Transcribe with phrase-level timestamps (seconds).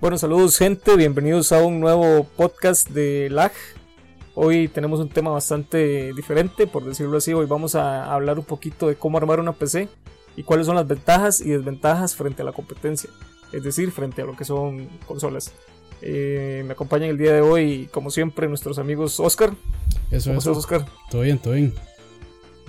[0.00, 3.52] Bueno, saludos gente, bienvenidos a un nuevo podcast de LAG.
[4.34, 7.34] Hoy tenemos un tema bastante diferente, por decirlo así.
[7.34, 9.90] Hoy vamos a hablar un poquito de cómo armar una PC
[10.36, 13.10] y cuáles son las ventajas y desventajas frente a la competencia,
[13.52, 15.52] es decir, frente a lo que son consolas.
[16.00, 19.52] Eh, me acompañan el día de hoy, como siempre, nuestros amigos Oscar.
[20.10, 20.86] Eso, es, Oscar?
[21.10, 21.74] Todo bien, todo bien.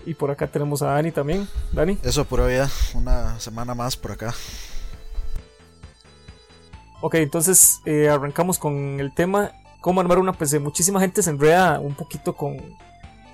[0.05, 1.47] Y por acá tenemos a Dani también.
[1.71, 1.97] Dani.
[2.03, 2.69] Eso, pura vida.
[2.93, 4.35] Una semana más por acá.
[7.01, 9.51] Ok, entonces eh, arrancamos con el tema
[9.81, 10.59] cómo armar una PC.
[10.59, 12.57] Muchísima gente se enreda un poquito con,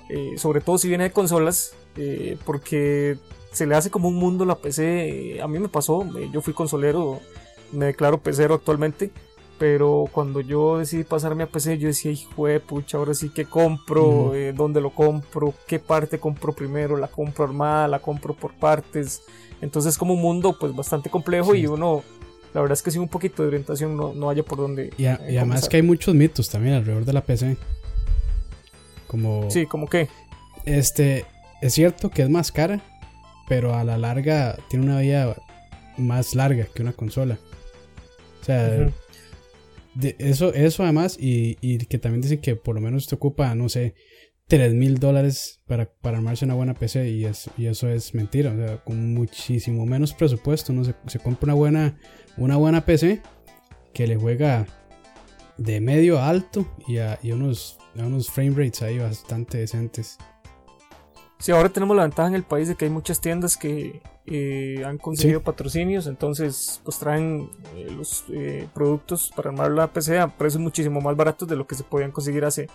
[0.08, 3.18] eh, sobre todo si viene de consolas, eh, porque
[3.52, 5.40] se le hace como un mundo la PC.
[5.42, 7.20] A mí me pasó, yo fui consolero,
[7.70, 9.10] me declaro pecero actualmente.
[9.58, 13.44] Pero cuando yo decidí pasarme a PC, yo decía, hijo de pucha, ahora sí que
[13.44, 19.20] compro, dónde lo compro, qué parte compro primero, la compro armada, la compro por partes.
[19.60, 22.04] Entonces es como un mundo pues bastante complejo y uno
[22.54, 24.92] la verdad es que sin un poquito de orientación no, no haya por dónde.
[24.96, 27.56] Y, además que hay muchos mitos también alrededor de la PC.
[29.06, 29.50] Como.
[29.50, 30.08] Sí, como que.
[30.64, 31.24] Este.
[31.60, 32.80] Es cierto que es más cara,
[33.48, 35.36] pero a la larga tiene una vida
[35.96, 37.38] más larga que una consola.
[38.40, 38.90] O sea,
[39.94, 43.52] de eso, eso además, y, y, que también dicen que por lo menos te ocupa,
[43.56, 43.94] no sé,
[44.48, 48.52] 3 mil dólares para, para, armarse una buena PC y, es, y eso es mentira.
[48.52, 51.98] O sea, con muchísimo menos presupuesto, no se, se compra una buena,
[52.36, 53.22] una buena PC
[53.92, 54.66] que le juega
[55.58, 60.16] de medio a alto y a, unos, unos frame rates ahí bastante decentes.
[61.38, 64.82] Sí, ahora tenemos la ventaja en el país de que hay muchas tiendas que eh,
[64.84, 70.28] han conseguido patrocinios, entonces pues traen eh, los eh, productos para armar la PC a
[70.28, 72.68] precios muchísimo más baratos de lo que se podían conseguir hace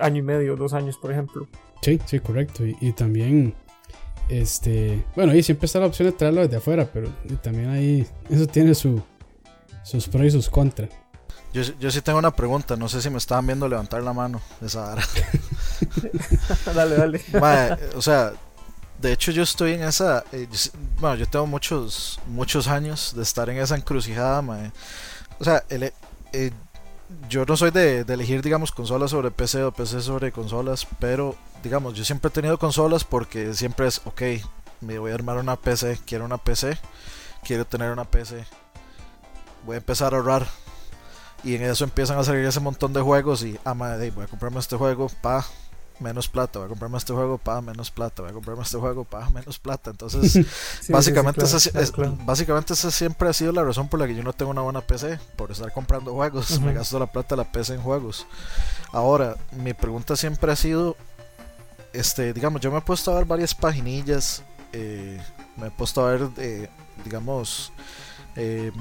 [0.00, 1.46] año y medio, dos años, por ejemplo.
[1.82, 2.64] Sí, sí, correcto.
[2.64, 3.54] Y, también
[4.28, 7.10] este, bueno, ahí siempre está la opción de traerlo desde afuera, pero
[7.42, 9.02] también ahí eso tiene su,
[9.82, 10.90] sus pros y sus contras.
[11.52, 14.40] Yo, yo sí tengo una pregunta, no sé si me estaban viendo levantar la mano
[14.60, 15.02] esa hora.
[16.74, 17.24] dale, dale.
[17.94, 18.32] o sea,
[19.00, 20.48] de hecho yo estoy en esa, eh,
[21.00, 24.42] bueno, yo tengo muchos, muchos años de estar en esa encrucijada,
[25.38, 25.92] O sea, el,
[26.32, 26.50] eh,
[27.28, 31.94] yo no soy de, elegir, digamos, consolas sobre PC o PC sobre consolas, pero digamos,
[31.94, 34.22] yo siempre he tenido consolas porque siempre es, ok,
[34.80, 36.78] me voy a armar una PC, quiero una PC,
[37.44, 38.44] quiero tener una PC,
[39.64, 40.46] voy a empezar a ahorrar.
[41.44, 44.28] Y en eso empiezan a salir ese montón de juegos y, ah, madre, voy a
[44.28, 45.44] comprarme este juego, pa,
[46.00, 49.04] menos plata, voy a comprarme este juego, pa, menos plata, voy a comprarme este juego,
[49.04, 49.90] pa, menos plata.
[49.90, 50.46] Entonces,
[50.88, 51.42] básicamente,
[52.24, 54.80] básicamente esa siempre ha sido la razón por la que yo no tengo una buena
[54.80, 58.26] PC, por estar comprando juegos, me gasto la plata de la PC en juegos.
[58.92, 60.96] Ahora, mi pregunta siempre ha sido,
[61.92, 64.42] este, digamos, yo me he puesto a ver varias paginillas,
[64.72, 65.20] eh,
[65.56, 66.68] me he puesto a ver, eh,
[67.04, 67.72] digamos,
[68.36, 68.72] em,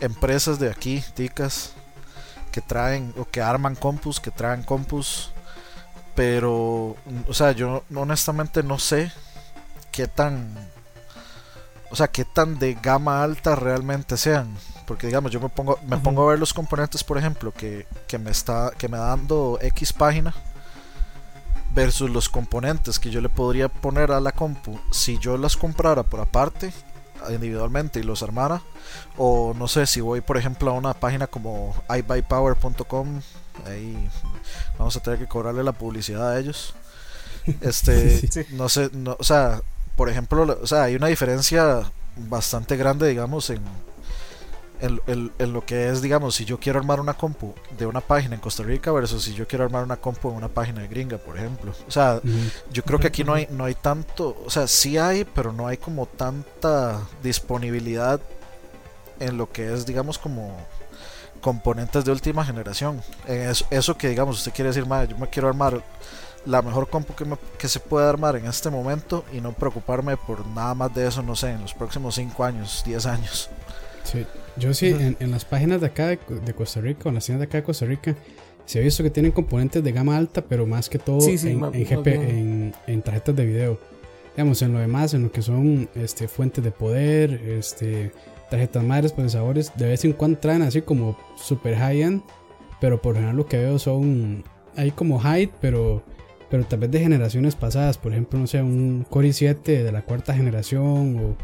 [0.00, 1.72] empresas de aquí, ticas,
[2.52, 5.33] que traen o que arman compus, que traen compus,
[6.14, 6.96] pero,
[7.28, 9.12] o sea, yo honestamente no sé
[9.90, 10.54] qué tan,
[11.90, 14.56] o sea, qué tan de gama alta realmente sean.
[14.86, 18.18] Porque digamos, yo me pongo, me pongo a ver los componentes, por ejemplo, que, que
[18.18, 20.34] me está, que me dando X página
[21.74, 26.04] versus los componentes que yo le podría poner a la compu si yo las comprara
[26.04, 26.72] por aparte
[27.30, 28.62] individualmente y los armara
[29.16, 33.20] o no sé si voy por ejemplo a una página como ibuypower.com
[33.66, 34.08] ahí
[34.78, 36.74] vamos a tener que cobrarle la publicidad a ellos.
[37.60, 39.60] Este no sé no, o sea
[39.96, 41.82] por ejemplo o sea hay una diferencia
[42.16, 43.60] bastante grande digamos en
[44.80, 48.40] en, lo que es, digamos, si yo quiero armar una compu de una página en
[48.40, 51.38] Costa Rica versus si yo quiero armar una compu en una página de gringa, por
[51.38, 51.72] ejemplo.
[51.86, 52.20] O sea,
[52.70, 55.66] yo creo que aquí no hay, no hay tanto, o sea, sí hay, pero no
[55.66, 58.20] hay como tanta disponibilidad
[59.20, 60.56] en lo que es, digamos, como
[61.44, 63.02] componentes de última generación.
[63.28, 65.84] En eso, que, digamos, usted quiere decir, yo me quiero armar
[66.46, 67.26] la mejor compu que,
[67.58, 71.22] que se puede armar en este momento y no preocuparme por nada más de eso,
[71.22, 73.50] no sé, en los próximos 5 años, 10 años.
[74.04, 74.24] Sí,
[74.56, 77.44] yo sí, en, las páginas de acá de, Costa Rica, o en las tiendas de
[77.44, 78.16] acá de Costa Rica,
[78.64, 83.02] se ha visto que tienen componentes de gama alta, pero más que todo en, en,
[83.02, 83.78] tarjetas de video.
[84.36, 88.12] Digamos, en lo demás, en lo que son este, fuentes de poder, este,
[88.50, 92.22] tarjetas madres, procesadores, de vez en cuando traen así como super high-end,
[92.80, 94.44] pero por general lo que veo son,
[94.76, 96.02] hay como high, pero,
[96.50, 100.02] pero tal vez de generaciones pasadas, por ejemplo, no sé, un Core i7 de la
[100.02, 101.36] cuarta generación o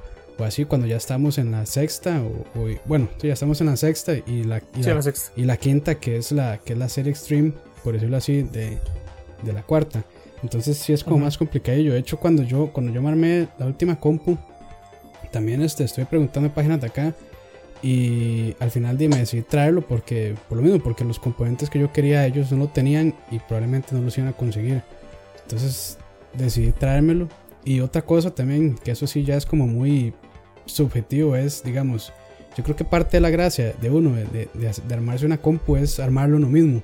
[0.44, 4.44] así cuando ya estamos en la sexta o, bueno ya estamos en la sexta y
[4.44, 4.62] la
[5.36, 7.52] y, la, quinta que es la que es la serie extreme
[7.84, 8.78] por decirlo así de,
[9.42, 10.04] de la cuarta
[10.42, 13.66] entonces sí es como más complicado de hecho cuando yo cuando yo me armé la
[13.66, 14.38] última compu
[15.30, 17.14] también este, estoy preguntando en páginas de acá
[17.82, 21.90] Y al final me decidí traerlo porque, por lo mismo, porque los componentes que yo
[21.90, 24.82] quería ellos no lo tenían y probablemente no los iban a conseguir.
[25.42, 25.96] Entonces
[26.34, 27.28] decidí traérmelo.
[27.64, 30.12] Y otra cosa también, que eso sí ya es como muy
[30.66, 32.12] subjetivo, es, digamos,
[32.56, 36.00] yo creo que parte de la gracia de uno, de, de, armarse una compu, es
[36.00, 36.82] armarlo uno mismo.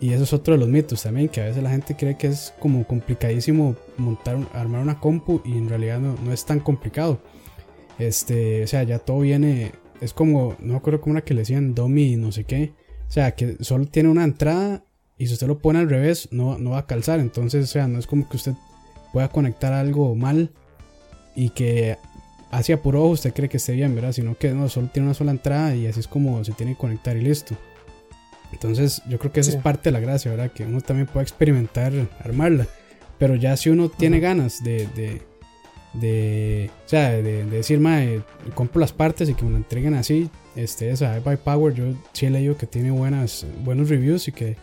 [0.00, 2.26] Y eso es otro de los mitos también, que a veces la gente cree que
[2.26, 7.20] es como complicadísimo montar, armar una compu y en realidad no, no es tan complicado.
[7.98, 11.40] Este, o sea, ya todo viene, es como, no me acuerdo cómo era que le
[11.40, 12.74] decían Domi no sé qué.
[13.08, 14.84] O sea, que solo tiene una entrada
[15.16, 17.20] y si usted lo pone al revés no, no va a calzar.
[17.20, 18.52] Entonces, o sea, no es como que usted
[19.12, 20.52] pueda conectar algo mal
[21.34, 21.96] y que
[22.50, 24.12] hacia puro ojo usted cree que esté bien, ¿verdad?
[24.12, 26.78] Sino que no, solo tiene una sola entrada y así es como se tiene que
[26.78, 27.56] conectar y listo.
[28.52, 30.50] Entonces yo creo que esa es parte de la gracia, ¿verdad?
[30.52, 32.66] Que uno también puede experimentar armarla.
[33.18, 35.22] Pero ya si uno tiene ganas de, de,
[35.94, 38.22] de, o sea, de, decir, mae,
[38.54, 42.26] compro las partes y que me lo entreguen así, este, esa by Power, yo sí
[42.26, 44.56] he leído que tiene buenas, buenos reviews y que,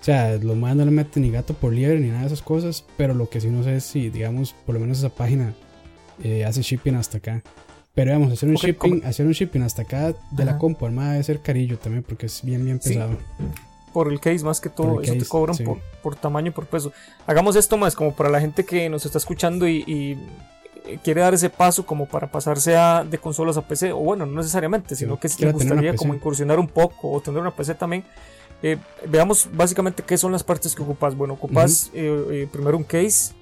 [0.00, 2.42] o sea, los más no le meten ni gato por liebre ni nada de esas
[2.42, 5.54] cosas, pero lo que sí no sé es si, digamos, por lo menos esa página
[6.22, 7.42] eh, hace shipping hasta acá.
[7.94, 11.24] Pero vamos, hacer un shipping, hacer un shipping hasta acá de la compu armada debe
[11.24, 13.16] ser carillo también porque es bien bien pesado.
[13.92, 16.92] Por el case más que todo, eso te cobran por, por, tamaño y por peso.
[17.28, 20.18] Hagamos esto más como para la gente que nos está escuchando y,
[21.02, 24.36] quiere dar ese paso como para pasarse a, de consolas a PC, o bueno, no
[24.36, 28.04] necesariamente, sino que si le gustaría como incursionar un poco o tener una PC también.
[28.62, 28.78] Eh,
[29.08, 31.14] veamos básicamente qué son las partes que ocupas.
[31.14, 33.34] Bueno, ocupas eh, eh, primero un case.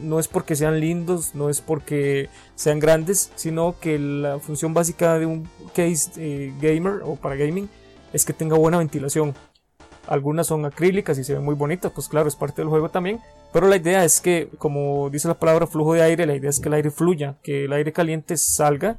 [0.00, 5.18] no es porque sean lindos, no es porque sean grandes, sino que la función básica
[5.18, 7.68] de un case gamer o para gaming
[8.12, 9.34] es que tenga buena ventilación.
[10.06, 13.20] Algunas son acrílicas y se ven muy bonitas, pues claro, es parte del juego también.
[13.52, 16.60] Pero la idea es que, como dice la palabra flujo de aire, la idea es
[16.60, 18.98] que el aire fluya, que el aire caliente salga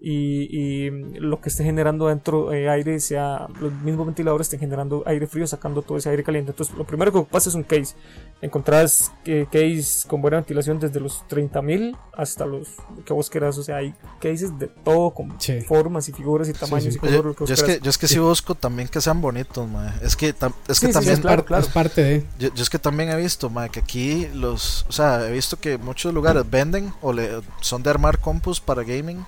[0.00, 5.02] y, lo que esté generando dentro de eh, aire sea los mismos ventiladores estén generando
[5.06, 6.52] aire frío sacando todo ese aire caliente.
[6.52, 7.96] Entonces lo primero que pasa es un case.
[8.40, 12.68] Encontrarás eh, case con buena ventilación desde los 30.000 hasta los
[13.04, 13.58] que vos quieras.
[13.58, 15.36] O sea hay cases de todo con
[15.66, 18.54] formas y figuras y tamaños y colores yo, es que, yo es que sí busco
[18.54, 19.68] también que sean bonitos
[20.02, 20.34] es que,
[20.68, 24.28] es que también claro, es parte de yo, es que también he visto que aquí
[24.34, 28.60] los o sea he visto que muchos lugares venden o le, son de armar compus
[28.60, 29.24] para gaming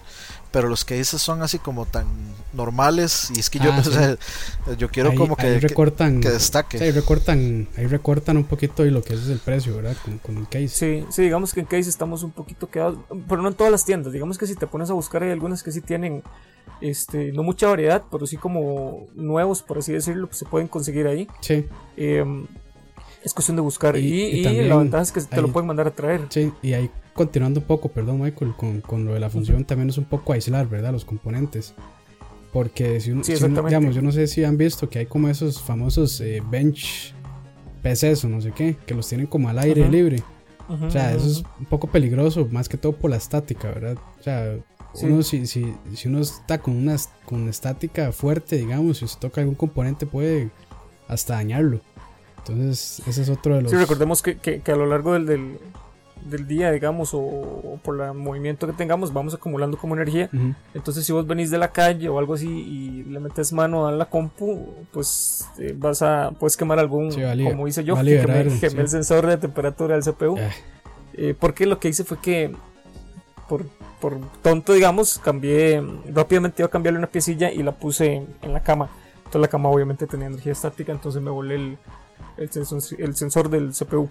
[0.51, 2.07] pero los que dices son así como tan
[2.53, 4.17] normales y es que yo ah,
[4.77, 6.79] yo quiero como que, recortan, que, destaque.
[6.83, 10.49] Ahí recortan ahí recortan un poquito y lo que es el precio verdad con, el
[10.49, 10.69] case.
[10.69, 12.99] Sí sí digamos que en case estamos un poquito quedados
[13.29, 14.13] pero no en todas las tiendas.
[14.13, 16.23] Digamos que si te pones a buscar hay algunas que sí tienen
[16.81, 21.07] este no mucha variedad pero sí como nuevos por así decirlo que se pueden conseguir
[21.07, 21.29] ahí.
[21.41, 21.67] Sí.
[21.97, 22.47] Em,
[23.23, 26.23] es cuestión de buscar y, la ventaja es que te lo pueden mandar a traer
[26.31, 29.91] sí y hay continuando un poco, perdón Michael, con, con lo de la función también
[29.91, 30.93] es un poco aislar, ¿verdad?
[30.93, 31.75] Los componentes.
[32.53, 36.21] Porque si, uno, digamos, yo no sé si han visto que hay como esos famosos
[36.21, 37.15] eh, bench
[37.83, 40.23] PCs o no sé qué, que los tienen como al aire libre.
[40.69, 43.99] o sea, eso es un poco peligroso, más que todo por la estática, ¿verdad?
[44.19, 44.57] O sea,
[45.03, 49.43] uno, si, si, si, uno está con una con estática fuerte, digamos, si se toca
[49.43, 50.51] algún componente puede
[51.07, 51.81] hasta dañarlo.
[52.47, 53.71] Entonces, ese es otro de los...
[53.71, 55.59] Sí, recordemos que, que, que a lo largo del, del,
[56.25, 60.31] del día, digamos, o, por el movimiento que tengamos, vamos acumulando como energía.
[60.75, 63.93] Entonces, si vos venís de la calle o algo así y le metes mano a
[63.93, 68.21] la compu, pues eh, vas a, puedes quemar algún, como hice yo, que
[68.61, 70.37] quemé, el sensor de temperatura del CPU.
[70.39, 70.51] Ah.
[71.15, 72.55] Eh, porque lo que hice fue que,
[73.49, 73.67] por,
[74.01, 75.83] por tonto, digamos, cambié,
[76.13, 78.89] rápidamente iba a cambiarle una piecilla y la puse en la cama.
[79.19, 81.79] Entonces la cama obviamente tenía energía estática, entonces me volé el,
[82.37, 84.09] el, sensor, el sensor del CPU.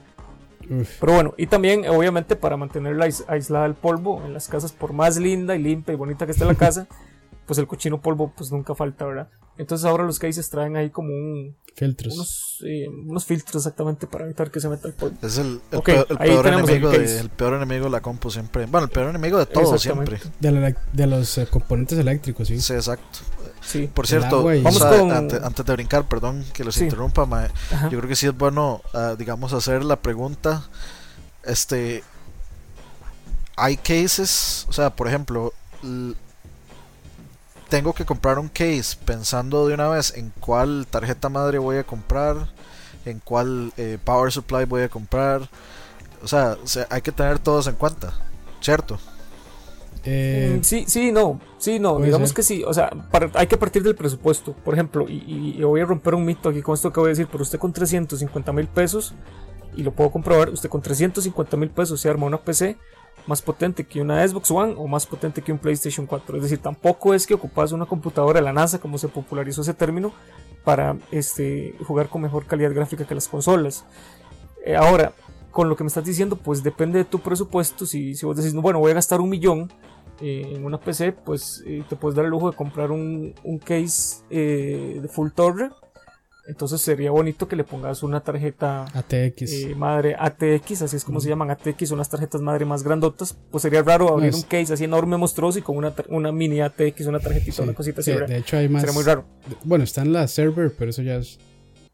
[0.99, 5.17] Pero bueno, y también obviamente para mantenerla aislada del polvo en las casas, por más
[5.17, 6.87] linda y limpia y bonita que esté la casa,
[7.49, 9.27] pues el cochino polvo pues nunca falta, ¿verdad?
[9.57, 11.55] Entonces ahora los cases traen ahí como un...
[11.75, 12.13] Filtros.
[12.13, 15.17] Unos, eh, unos filtros exactamente para evitar que se meta el polvo.
[15.23, 18.67] Es el, peor, enemigo de, el peor enemigo de la compu siempre.
[18.67, 20.19] Bueno, el peor enemigo de todo siempre.
[20.39, 22.61] De, de los eh, componentes eléctricos, sí.
[22.61, 23.17] Sí, exacto.
[23.95, 27.27] Por cierto, vamos antes, de brincar, perdón que los interrumpa,
[27.89, 30.69] yo creo que sí es bueno, ah, digamos, hacer la pregunta.
[31.43, 32.03] Este,
[33.55, 35.51] hay cases, o sea, por ejemplo,
[37.69, 41.83] tengo que comprar un case pensando de una vez en cuál tarjeta madre voy a
[41.83, 42.49] comprar,
[43.05, 45.47] en cuál eh, power supply voy a comprar.
[46.23, 46.57] O sea,
[46.89, 48.13] hay que tener todos en cuenta,
[48.59, 48.99] ¿cierto?
[50.03, 52.89] Eh, mm, sí, sí, no, sí, no, digamos que sí, o sea,
[53.33, 56.73] hay que partir del presupuesto, por ejemplo, y, voy a romper un mito aquí con
[56.73, 59.13] esto que voy a decir, pero usted con 350 mil pesos,
[59.75, 62.77] y lo puedo comprobar, usted con 350 mil pesos se arma una PC
[63.29, 66.38] más potente que una Xbox One o más potente que un PlayStation 4.
[66.38, 69.75] Es decir, tampoco es que ocupas una computadora de la NASA, como se popularizó ese
[69.75, 70.12] término,
[70.63, 73.86] para este, jugar con mejor calidad gráfica que las consolas.
[74.65, 75.13] Eh, ahora,
[75.51, 77.86] con lo que me estás diciendo, pues depende de tu presupuesto.
[77.86, 79.71] Si, si vos decís, bueno, voy a gastar un millón
[80.21, 83.59] eh, en una PC, pues eh, te puedes dar el lujo de comprar un, un
[83.59, 85.69] case de full torre
[86.49, 89.41] entonces sería bonito que le pongas una tarjeta ATX.
[89.53, 93.37] Eh, madre ATX, así es como se llaman ATX, son las tarjetas madre más grandotas.
[93.51, 97.05] Pues sería raro abrir un case así enorme, monstruoso y con una, una mini ATX,
[97.05, 98.13] una tarjetita, una cosita así.
[98.13, 98.81] de hecho hay más.
[98.81, 99.25] Sería muy raro.
[99.63, 101.37] Bueno, está en la server, pero eso ya es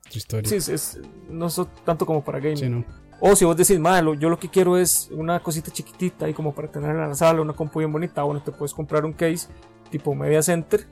[0.07, 0.61] otra historia.
[0.61, 2.85] Sí, es, no es tanto como para gaming.
[3.19, 6.55] O si vos decís, malo, yo lo que quiero es una cosita chiquitita ahí como
[6.55, 8.23] para tenerla en la sala, una compu bien bonita.
[8.23, 9.49] Bueno, te puedes comprar un case
[9.89, 10.85] tipo Media Center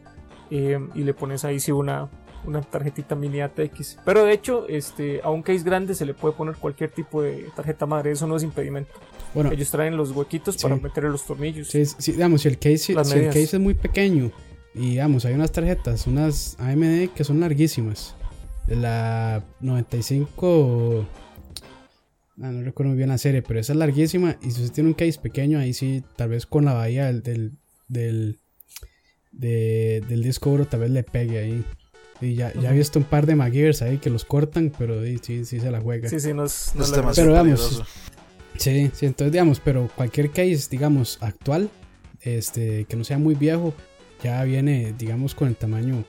[0.49, 2.09] eh, y le pones ahí sí una,
[2.45, 3.97] una tarjetita mini ATX.
[4.05, 7.49] Pero de hecho, este, a un case grande se le puede poner cualquier tipo de
[7.55, 8.91] tarjeta madre, eso no es impedimento.
[9.33, 11.67] Bueno, Ellos traen los huequitos para meterle los tornillos.
[11.67, 14.31] Sí, digamos, si el, case, si el case es muy pequeño
[14.75, 18.15] y digamos, hay unas tarjetas, unas AMD que son larguísimas.
[18.67, 21.05] La 95...
[22.41, 24.37] Ah, no recuerdo muy bien la serie, pero esa es larguísima.
[24.41, 27.21] Y si usted tiene un case pequeño, ahí sí, tal vez con la bahía del,
[27.21, 28.39] del,
[29.31, 31.65] del, del disco duro, tal vez le pegue ahí.
[32.23, 35.45] Y ya, ya he visto un par de McGears ahí que los cortan, pero sí,
[35.45, 36.09] sí se la juega.
[36.09, 36.73] Sí, sí, no es,
[37.15, 37.83] Pero digamos,
[38.57, 41.69] sí, sí, entonces digamos, pero cualquier case, digamos, actual,
[42.21, 43.73] este, que no sea muy viejo,
[44.23, 46.05] ya viene, digamos, con el tamaño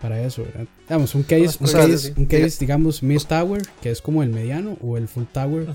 [0.00, 0.66] para eso, ¿verdad?
[0.88, 4.76] Digamos, un case, un case, un case digamos, mid tower, que es como el mediano,
[4.82, 5.66] o el full tower,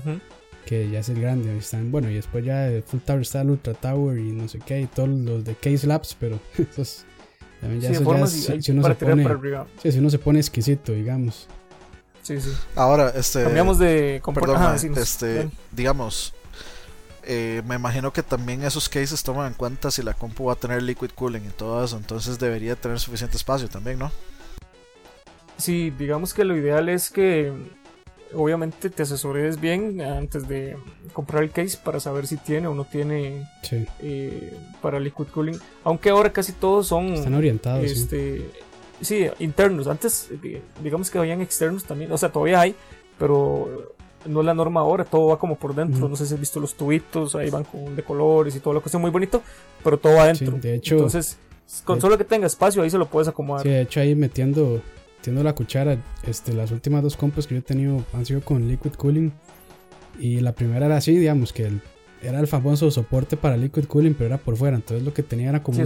[0.66, 1.56] que ya es el grande.
[1.56, 4.58] Están, bueno, y después ya el full tower está el ultra tower y no sé
[4.64, 7.04] qué, y todos los de case labs, pero esos
[7.62, 11.48] si, uno se pone, si uno se pone exquisito, digamos.
[12.22, 12.50] Sí, sí.
[12.74, 13.44] Ahora, este.
[13.44, 16.34] Cambiamos de perdón, este, digamos.
[17.24, 20.56] Eh, me imagino que también esos cases toman en cuenta si la compu va a
[20.56, 24.10] tener liquid cooling y todo eso, entonces debería tener suficiente espacio también, ¿no?
[25.56, 27.52] Sí, digamos que lo ideal es que
[28.34, 30.76] obviamente te asesores bien antes de
[31.12, 33.48] comprar el case para saber si tiene o no tiene
[34.00, 35.58] eh, para liquid cooling.
[35.84, 37.14] Aunque ahora casi todos son.
[37.14, 37.84] Están orientados.
[37.84, 38.50] Este,
[39.00, 39.26] sí.
[39.38, 39.86] internos.
[39.86, 40.30] Antes,
[40.82, 42.12] digamos que habían externos también.
[42.12, 42.74] O sea, todavía hay,
[43.18, 43.94] pero
[44.26, 45.04] no es la norma ahora.
[45.04, 46.08] Todo va como por dentro.
[46.08, 48.80] No sé si has visto los tubitos, ahí van con de colores y toda la
[48.80, 49.42] cuestión muy bonito,
[49.82, 50.58] pero todo va adentro.
[50.58, 50.94] de hecho.
[50.94, 51.38] Entonces,
[51.84, 53.62] con solo que tenga espacio, ahí se lo puedes acomodar.
[53.62, 54.80] Sí, de hecho, ahí metiendo
[55.22, 58.66] Tiendo la cuchara, este, las últimas dos compras que yo he tenido han sido con
[58.66, 59.32] liquid cooling.
[60.18, 61.70] Y la primera era así, digamos, que
[62.20, 64.76] era el famoso soporte para liquid cooling, pero era por fuera.
[64.76, 65.80] Entonces lo que tenía era como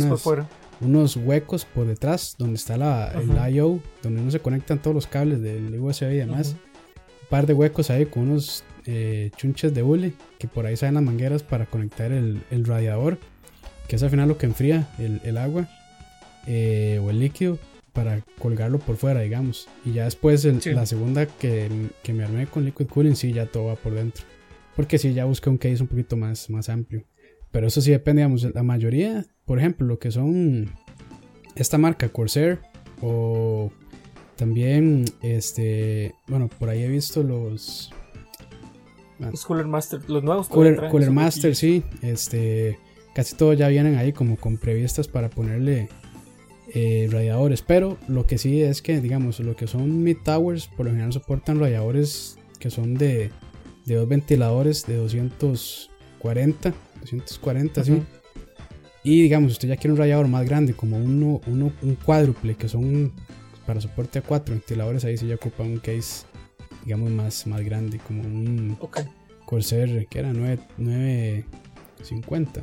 [0.80, 5.06] unos huecos por detrás donde está la, el I.O., donde no se conectan todos los
[5.06, 6.56] cables del USB y demás.
[7.22, 10.94] Un par de huecos ahí con unos eh, chunches de hule, que por ahí salen
[10.94, 13.18] las mangueras para conectar el, radiador,
[13.86, 15.68] que es al final lo que enfría el, agua
[16.46, 17.58] eh, o el líquido
[17.96, 19.68] para colgarlo por fuera, digamos.
[19.84, 21.68] Y ya después la segunda que,
[22.02, 24.22] que, me armé con Liquid Cooling, sí, ya todo va por dentro.
[24.76, 27.04] Porque sí, ya busqué un case un poquito más, más amplio.
[27.50, 30.70] Pero eso sí depende, digamos, la mayoría, por ejemplo, lo que son
[31.54, 32.60] esta marca Corsair
[33.00, 33.72] o
[34.36, 37.90] también, este, bueno, por ahí he visto los...
[39.18, 40.48] Los Cooler Master, los nuevos.
[40.48, 42.78] Cooler, Cooler Master, sí, este,
[43.14, 45.88] casi todos ya vienen ahí como con previstas para ponerle
[46.78, 47.62] eh, radiadores.
[47.62, 51.10] Pero lo que sí es que, digamos, lo que son mid towers, por lo general
[51.10, 53.30] soportan radiadores que son de,
[53.86, 58.02] de dos ventiladores de 240, 240, sí.
[59.04, 62.68] Y digamos, usted ya quiere un radiador más grande, como uno, uno, un cuádruple, que
[62.68, 63.10] son
[63.64, 66.26] para soporte a cuatro ventiladores, ahí sí ya ocupa un case,
[66.84, 68.76] digamos, más, más grande, como un
[69.46, 72.60] Corsair, que era 9, 950,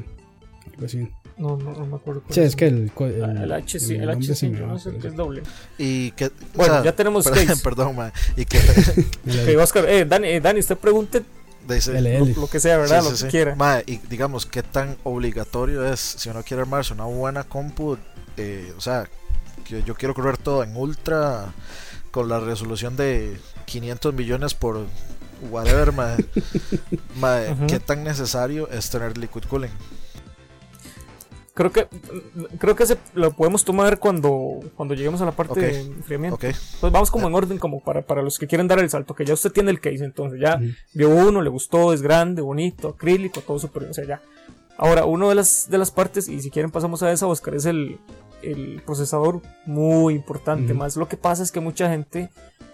[0.72, 1.08] algo así.
[1.38, 2.24] No, no, me acuerdo.
[2.30, 5.44] Sí, es que el, el, H sí, el, H sí, no sé que es doble.
[5.78, 8.60] Y que, bueno, ya tenemos perdón, perdón, man, y que
[9.42, 11.24] okay, Oscar, eh, Dani, eh, Dani, usted pregunte
[11.68, 13.04] lo, lo, que sea, ¿verdad?
[13.04, 13.56] lo que quiera.
[13.56, 17.98] Ma, y digamos, ¿qué tan obligatorio es si uno quiere armarse una buena compu?
[18.38, 19.08] Eh, o sea,
[19.63, 21.54] que yo quiero correr todo en ultra
[22.12, 24.86] con la resolución de 500 millones por
[25.50, 26.16] whatever, ma,
[27.16, 29.72] ma, ¿qué tan necesario es tener liquid cooling?
[31.54, 31.88] Creo que
[32.58, 36.38] creo que se, lo podemos tomar cuando cuando lleguemos a la parte de enfriamiento.
[36.38, 39.26] Pues vamos como en orden como para, para los que quieren dar el salto, que
[39.26, 40.60] ya usted tiene el case, entonces ya
[40.94, 44.22] vio uno, le gustó, es grande, bonito, acrílico, todo súper, o sea, ya.
[44.78, 47.66] Ahora, una de las de las partes y si quieren pasamos a esa, Oscar, es
[47.66, 48.00] el,
[48.42, 52.30] el procesador muy importante, más lo que pasa es que mucha gente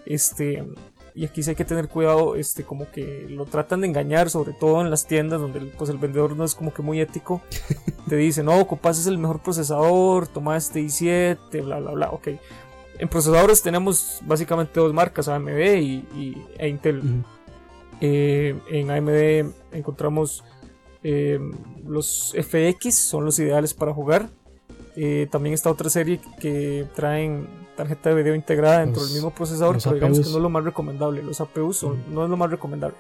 [0.06, 0.66] este
[1.20, 4.54] y aquí sí hay que tener cuidado, este, como que lo tratan de engañar, sobre
[4.54, 7.42] todo en las tiendas donde pues el vendedor no es como que muy ético.
[8.08, 12.30] Te dice, no, ocupas es el mejor procesador, toma este i7, bla, bla, bla, ok.
[13.00, 15.50] En procesadores tenemos básicamente dos marcas, AMD
[15.82, 17.02] y, e Intel.
[18.00, 20.46] Eh, en AMD encontramos
[21.04, 21.38] eh,
[21.86, 24.30] los FX, son los ideales para jugar.
[24.96, 27.46] Eh, también está otra serie que traen
[27.80, 30.66] tarjeta de video integrada dentro del mismo procesador, pero digamos que no es lo más
[30.66, 31.24] recomendable.
[31.24, 32.98] Los APUs no es lo más recomendable.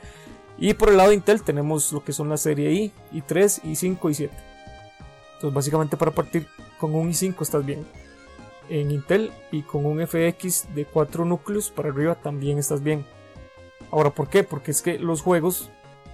[0.57, 3.99] Y por el lado de Intel tenemos lo que son la serie i, i3, i5,
[3.99, 4.29] i7.
[5.33, 6.47] Entonces básicamente para partir
[6.79, 7.85] con un i5 estás bien.
[8.69, 13.05] En Intel y con un FX de 4 núcleos para arriba también estás bien.
[13.91, 14.45] Ahora, ¿por qué?
[14.45, 15.71] Porque es que los juegos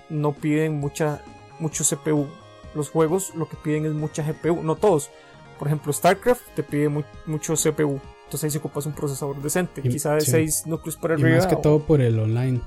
[0.10, 1.24] no piden mucha,
[1.60, 2.28] mucho CPU.
[2.74, 5.12] Los juegos lo que piden es mucha GPU, no todos.
[5.60, 8.02] Por ejemplo, StarCraft te pide mucho CPU.
[8.36, 11.30] Entonces ahí se ocupas un procesador decente, quizá de 6 núcleos para arriba.
[11.30, 12.60] Y más que todo por el online.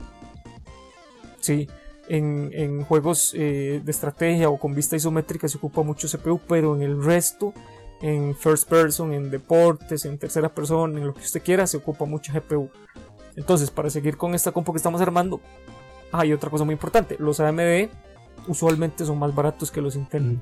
[1.40, 1.68] Sí,
[2.08, 6.80] en, juegos eh, de estrategia o con vista isométrica se ocupa mucho CPU, pero en
[6.80, 7.52] el resto,
[8.00, 12.06] en first person, en deportes, en tercera persona, en lo que usted quiera, se ocupa
[12.06, 12.70] mucha GPU.
[13.37, 15.38] Entonces, para seguir con esta compo que estamos armando,
[16.12, 17.16] hay otra cosa muy importante.
[17.18, 17.90] Los AMD
[18.46, 20.22] usualmente son más baratos que los Intel.
[20.22, 20.40] Mm.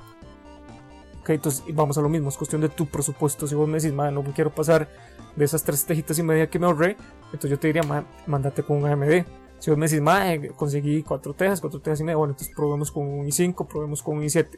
[1.27, 3.47] Ok, entonces vamos a lo mismo, es cuestión de tu presupuesto.
[3.47, 4.87] Si vos me decís, no quiero pasar
[5.35, 7.81] de esas tres tejitas y media que me ahorré, entonces yo te diría,
[8.25, 9.25] mandate con un AMD.
[9.59, 12.93] Si vos me decís, eh, conseguí cuatro tejas, cuatro tejas y media, bueno, entonces probemos
[12.93, 14.57] con un i5, probemos con un i7.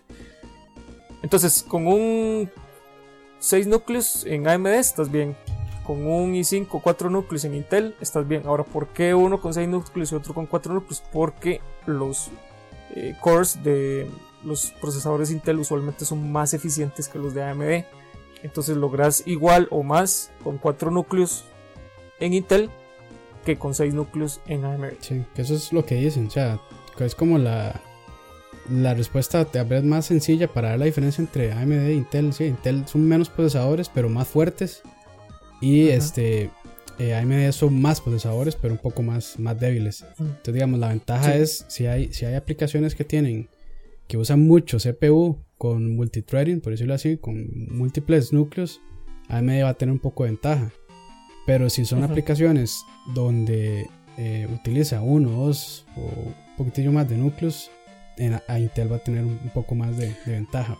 [1.23, 2.51] Entonces, con un
[3.39, 5.35] 6 núcleos en AMD estás bien.
[5.87, 8.43] Con un i5, 4 núcleos en Intel estás bien.
[8.45, 11.01] Ahora, ¿por qué uno con 6 núcleos y otro con 4 núcleos?
[11.11, 12.29] Porque los
[12.91, 14.07] eh, cores de
[14.43, 17.85] los procesadores Intel usualmente son más eficientes que los de AMD.
[18.43, 21.45] Entonces logras igual o más con 4 núcleos
[22.19, 22.69] en Intel
[23.45, 24.93] que con 6 núcleos en AMD.
[24.99, 26.27] Sí, que eso es lo que dicen.
[26.27, 26.59] O sea,
[26.99, 27.81] es como la,
[28.69, 32.33] la respuesta tal vez más sencilla para dar la diferencia entre AMD e Intel.
[32.33, 34.81] Sí, Intel son menos procesadores, pero más fuertes.
[35.61, 36.51] Y este
[36.99, 40.05] eh, AMD son más procesadores, pero un poco más, más débiles.
[40.19, 43.49] Entonces, digamos, la ventaja es si hay, si hay aplicaciones que tienen,
[44.09, 48.81] que usan mucho CPU con multithreading, por decirlo así, con múltiples núcleos,
[49.29, 50.71] AMD va a tener un poco de ventaja.
[51.45, 57.69] Pero si son aplicaciones donde eh, utiliza uno, dos o un poquitillo más de núcleos,
[58.47, 60.77] a Intel va a tener un, poco más de, ventaja.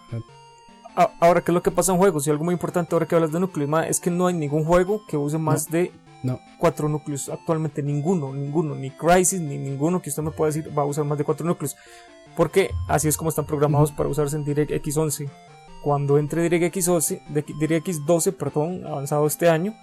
[1.21, 2.25] Ahora, ¿qué es lo que pasa en juegos?
[2.25, 5.05] Y algo muy importante ahora que hablas de núcleos, es que no hay ningún juego
[5.07, 6.39] que use más de no.
[6.57, 7.29] Cuatro núcleos.
[7.29, 11.05] Actualmente ninguno, ninguno, ni Crisis, ni ninguno que usted me pueda decir va a usar
[11.05, 11.75] más de cuatro núcleos.
[12.35, 15.29] Porque así es como están programados para usarse en DirectX 11.
[15.83, 17.21] Cuando entre DirectX 12,
[17.59, 19.75] DirectX 12, perdón, avanzado este año,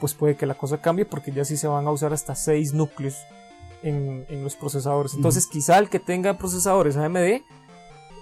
[0.00, 2.74] pues puede que la cosa cambie porque ya sí se van a usar hasta 6
[2.74, 3.16] núcleos
[3.82, 5.14] en, los procesadores.
[5.14, 7.42] Entonces, quizá el que tenga procesadores AMD,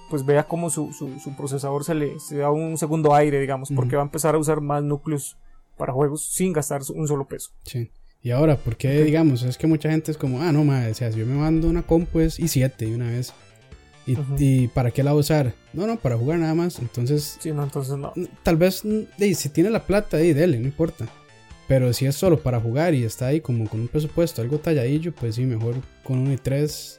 [0.08, 0.90] pues vea cómo su,
[1.36, 4.82] procesador se le da un segundo aire, digamos, porque va a empezar a usar más
[4.82, 5.36] núcleos
[5.76, 7.50] para juegos sin gastar un solo peso.
[7.64, 7.90] Sí.
[8.22, 9.42] Y ahora, ¿por qué, digamos?
[9.42, 11.68] Es que mucha gente es como, ah, no, madre, o sea, si yo me mando
[11.68, 13.32] una compu es i7 de una vez.
[14.06, 15.54] Y, para qué la voy a usar?
[15.72, 16.78] No, no, para jugar nada más.
[16.78, 17.36] Entonces.
[17.38, 18.12] Sí, no, entonces no.
[18.42, 18.82] Tal vez,
[19.34, 21.06] si tiene la plata, ahí, dele, no importa.
[21.68, 25.12] Pero si es solo para jugar y está ahí como con un presupuesto algo talladillo,
[25.12, 26.98] pues sí, mejor con un i3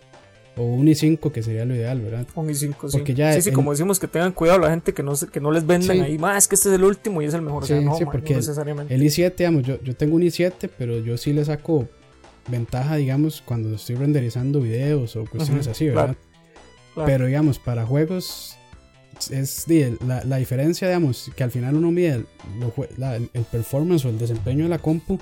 [0.55, 2.25] o un i5 que sería lo ideal, ¿verdad?
[2.35, 3.13] Un i5, Porque sí.
[3.13, 5.65] Ya sí, sí, como decimos, que tengan cuidado la gente que no, que no les
[5.65, 7.65] vendan ahí, más que este es el último y es el mejor.
[7.65, 8.95] Sí, sí, porque necesariamente.
[8.95, 11.89] El, i7, digamos, yo, yo tengo un i7, pero yo sí le saco
[12.47, 16.15] ventaja, digamos, cuando estoy renderizando videos o cuestiones así, ¿verdad?
[16.95, 18.57] Pero digamos, para juegos
[19.29, 19.65] es
[20.05, 24.63] la, la, diferencia, digamos, que al final uno mide el, el, performance o el desempeño
[24.63, 25.19] de la compu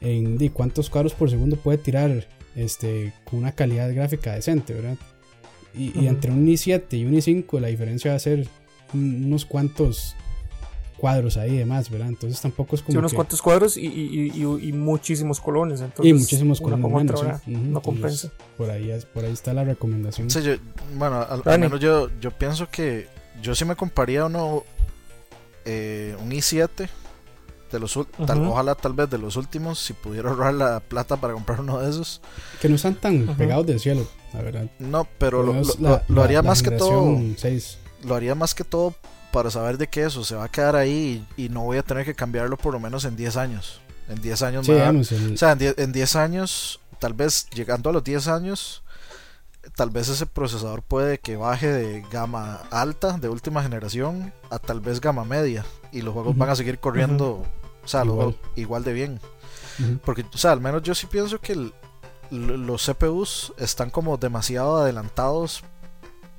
[0.00, 4.96] en de cuántos cuadros por segundo puede tirar este, con una calidad gráfica decente, ¿verdad?
[5.74, 8.48] Y, entre un i7 y un i5 la diferencia va a ser
[8.92, 10.16] unos cuantos
[11.00, 12.08] cuadros ahí de más, ¿verdad?
[12.08, 12.92] Entonces tampoco es como.
[12.92, 15.80] Sí, unos cuantos cuadros y, y, muchísimos colones.
[15.80, 17.24] Entonces, y muchísimos colones menos.
[17.46, 18.30] No compensa.
[18.58, 20.28] Por ahí, por ahí está la recomendación.
[20.96, 23.08] bueno, al, menos yo, yo pienso que
[23.40, 24.64] yo sí me compraría uno,
[25.64, 26.88] eh, un i7
[27.72, 31.60] de los ojalá tal vez de los últimos si pudiera ahorrar la plata para comprar
[31.60, 32.20] uno de esos
[32.60, 36.72] que no están tan pegados del cielo la verdad no pero lo, haría más que
[36.72, 37.16] todo
[38.02, 38.96] lo haría más que todo
[39.32, 42.04] para saber de qué eso se va a quedar ahí y, no voy a tener
[42.04, 43.80] que cambiarlo por lo menos en 10 años.
[44.08, 48.26] En 10 años más o sea en 10 años tal vez llegando a los 10
[48.26, 48.82] años
[49.76, 54.80] tal vez ese procesador puede que baje de gama alta de última generación a tal
[54.80, 55.64] vez gama media.
[55.92, 57.44] Y los juegos van a seguir corriendo
[57.84, 59.20] o sea, igual, igual de bien.
[60.04, 61.72] Porque, o sea, al menos yo sí pienso que el,
[62.30, 65.62] los CPUs están como demasiado adelantados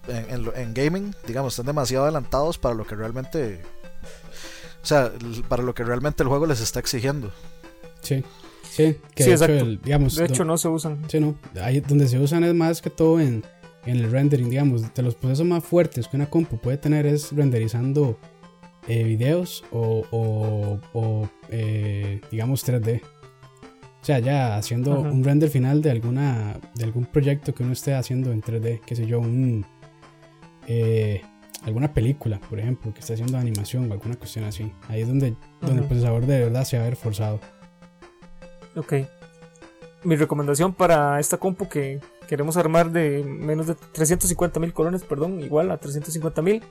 [0.08, 3.62] en, en, gaming, digamos, están demasiado adelantados para lo que realmente.
[4.82, 5.12] O sea,
[5.48, 7.32] para lo que realmente el juego les está exigiendo.
[8.02, 8.24] Sí.
[8.72, 11.04] Sí, que de, Hecho, digamos, de hecho no se usan.
[11.10, 11.36] Sí, no.
[11.62, 13.44] Ahí donde se usan es más que todo en,
[13.86, 14.94] en el rendering, digamos.
[14.94, 18.18] De los procesos más fuertes que una compu puede tener es renderizando
[18.88, 23.02] eh, videos o, o, o eh, digamos 3D.
[24.02, 27.94] O sea, ya haciendo un render final de alguna de algún proyecto que uno esté
[27.94, 29.66] haciendo en 3D, qué sé yo, un
[30.68, 31.22] eh,
[31.64, 34.72] alguna película, por ejemplo, que esté haciendo animación o alguna cuestión así.
[34.88, 37.40] Ahí es donde, donde el procesador de verdad se va a ver forzado.
[38.76, 38.94] Ok.
[40.04, 45.42] Mi recomendación para esta compu que queremos armar de menos de 350 mil colones, perdón,
[45.42, 46.64] igual a 350 mil.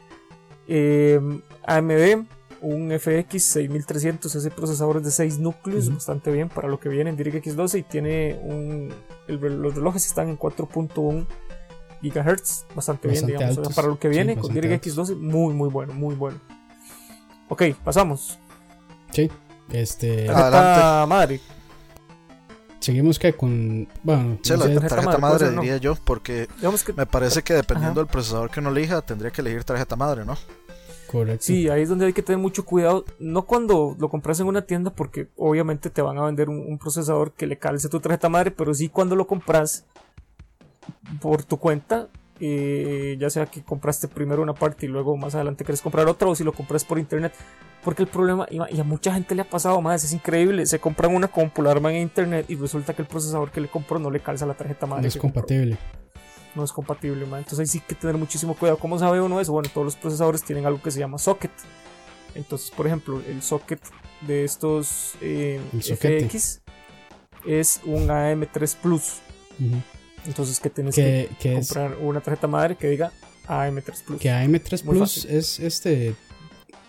[0.67, 1.21] Eh,
[1.65, 2.27] AMD
[2.63, 7.11] un FX 6300, ese procesador es de 6 núcleos, bastante bien para lo que viene
[7.11, 8.93] en DirectX 12 y tiene un,
[9.29, 11.27] los relojes están en 4.1
[12.03, 13.75] GHz, bastante, bien, digamos.
[13.75, 16.39] para lo que viene con DirectX 12, muy, muy bueno, muy bueno.
[17.49, 18.39] Ok, pasamos.
[19.11, 19.31] Sí,
[19.71, 20.27] este.
[20.27, 21.41] Tarjeta madre.
[22.79, 23.89] Seguimos que con.
[24.03, 26.49] Bueno, sí, la tarjeta, madre, diría yo, porque
[26.97, 30.37] me parece que dependiendo del procesador que uno elija, tendría que elegir tarjeta madre, ¿no?
[31.41, 33.05] Sí, ahí es donde hay que tener mucho cuidado.
[33.19, 37.33] No cuando lo compras en una tienda, porque obviamente te van a vender un, procesador
[37.33, 39.87] que le calce tu tarjeta madre, pero sí cuando lo compras
[41.21, 42.09] por tu cuenta,
[42.41, 46.29] eh, ya sea que compraste primero una parte y luego más adelante quieres comprar otra,
[46.29, 47.33] o si lo compras por internet.
[47.83, 50.67] Porque el problema, y a mucha gente le ha pasado más, es increíble.
[50.67, 53.69] Se compran una compu, la arman en internet y resulta que el procesador que le
[53.69, 55.03] compró no le calza la tarjeta madre.
[55.03, 55.79] No es compatible
[56.55, 58.79] no es compatible, entonces hay sí que tener muchísimo cuidado.
[58.79, 59.53] ¿Cómo sabe uno eso?
[59.53, 61.51] Bueno, todos los procesadores tienen algo que se llama socket.
[62.35, 63.81] Entonces, por ejemplo, el socket
[64.23, 66.63] de estos eh, FX
[67.47, 69.21] es un AM3 Plus.
[70.27, 73.13] Entonces, que tienes que, comprar una tarjeta madre que diga
[73.47, 74.21] AM3 Plus.
[74.21, 76.15] Que AM3 Plus es este.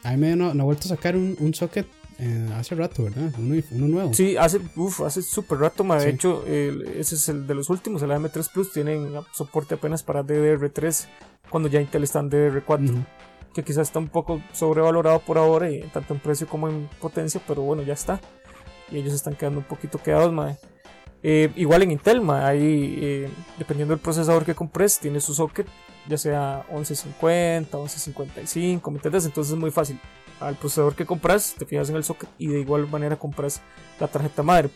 [0.03, 1.87] AM no, no ha vuelto a sacar un, un socket
[2.23, 3.33] eh, hace rato, ¿verdad?
[3.39, 4.13] Uno, nuevo.
[4.13, 8.11] Sí, hace, uf, hace súper rato, de hecho, ese es el de los últimos, el
[8.11, 11.07] AM3 Plus, tienen soporte apenas para DDR3,
[11.49, 13.05] cuando ya Intel está en DDR4,
[13.55, 17.63] que quizás está un poco sobrevalorado por ahora, tanto en precio como en potencia, pero
[17.63, 18.21] bueno, ya está.
[18.91, 20.57] Y ellos están quedando un poquito quedados, madre.
[21.23, 23.29] Eh, igual en Intel, ahí, eh,
[23.59, 25.67] dependiendo del procesador que compres, tiene su socket,
[26.07, 29.25] ya sea 1150, 1155, ¿me entiendes?
[29.25, 29.99] Entonces es muy fácil
[30.39, 33.61] al procesador que compras, te fijas en el socket y de igual manera compras
[33.99, 34.71] la tarjeta madre.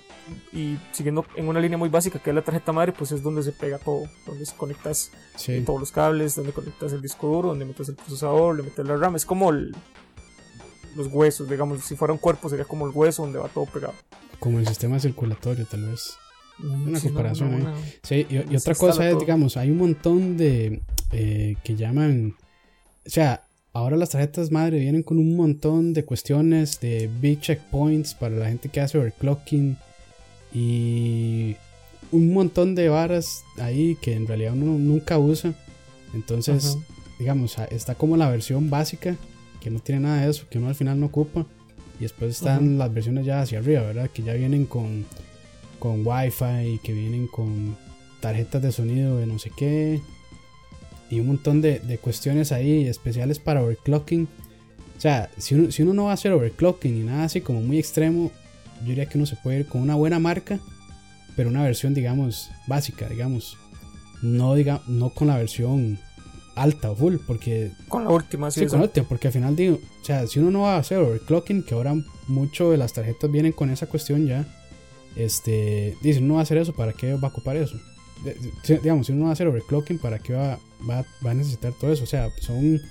[0.54, 3.42] Y siguiendo en una línea muy básica que es la tarjeta madre, pues es donde
[3.42, 5.12] se pega todo, donde se conectas
[5.66, 8.96] todos los cables, donde conectas el disco duro, donde metes el procesador, le metes la
[8.96, 13.40] RAM, es como los huesos, digamos, si fuera un cuerpo sería como el hueso donde
[13.40, 13.94] va todo pegado.
[14.40, 16.16] Como el sistema circulatorio tal vez.
[16.60, 17.66] Una comparación
[18.04, 22.36] Sí, y, otra cosa es, digamos, hay un montón de eh, que llaman,
[23.06, 28.14] o sea, Ahora las tarjetas madre vienen con un montón de cuestiones de big checkpoints
[28.14, 29.76] para la gente que hace overclocking
[30.54, 31.58] y
[32.14, 35.54] un montón de varas ahí que en realidad uno nunca usa.
[36.14, 36.78] Entonces,
[37.20, 39.18] digamos, está como la versión básica
[39.60, 41.46] que no tiene nada de eso, que uno al final no ocupa.
[42.00, 44.10] Y después están las versiones ya hacia arriba, ¿verdad?
[44.10, 45.06] Que ya vienen con,
[45.86, 47.78] con Wi-Fi, que vienen con
[48.20, 50.02] tarjetas de sonido de no sé qué
[51.12, 54.28] y un montón de, de, cuestiones ahí especiales para overclocking.
[54.98, 57.62] O sea, si uno, si uno no va a hacer overclocking y nada así como
[57.62, 58.32] muy extremo,
[58.82, 60.60] yo diría que uno se puede ir con una buena marca,
[61.36, 63.60] pero una versión, digamos, básica, digamos.
[64.24, 66.00] No, diga, no con la versión
[66.56, 67.74] alta o full, porque...
[67.88, 68.66] Con la última, sí.
[68.66, 70.98] con la última, porque al final digo, o sea, si uno no va a hacer
[70.98, 71.94] overclocking, que ahora
[72.28, 74.48] mucho de las tarjetas vienen con esa cuestión ya,
[75.16, 77.80] este, dice, no va a hacer eso, ¿para qué va a ocupar eso?
[78.68, 80.58] digamos, si uno va a hacer overclocking, ¿para qué va,
[80.90, 82.06] va, a necesitar todo eso?
[82.06, 82.82] O sea, son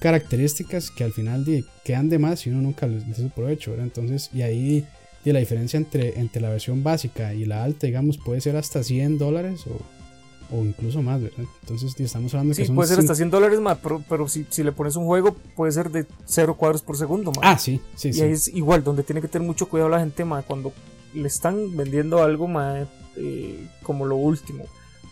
[0.00, 1.46] características que al final
[1.84, 3.86] quedan de más y uno nunca les dice provecho, ¿verdad?
[3.86, 4.86] Entonces, y ahí
[5.24, 8.82] y la diferencia entre, entre la versión básica y la alta, digamos, puede ser hasta
[8.82, 11.44] 100 dólares o, o incluso más, ¿verdad?
[11.62, 14.62] Entonces, estamos hablando de que sí, puede ser hasta 100 dólares más, pero, si, si,
[14.62, 17.40] le pones un juego, puede ser de 0 cuadros por segundo más.
[17.42, 20.26] Ah, sí, sí, y ahí es igual, donde tiene que tener mucho cuidado la gente,
[20.26, 20.74] más cuando
[21.14, 24.64] le están vendiendo algo, más eh, como lo último.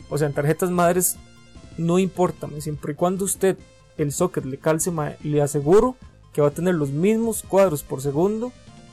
[0.08, 1.16] O sea, en tarjetas madres
[1.78, 3.56] no importa, siempre y cuando usted
[3.96, 5.96] el socket le calce, le aseguro
[6.32, 8.52] que va a tener los mismos cuadros por segundo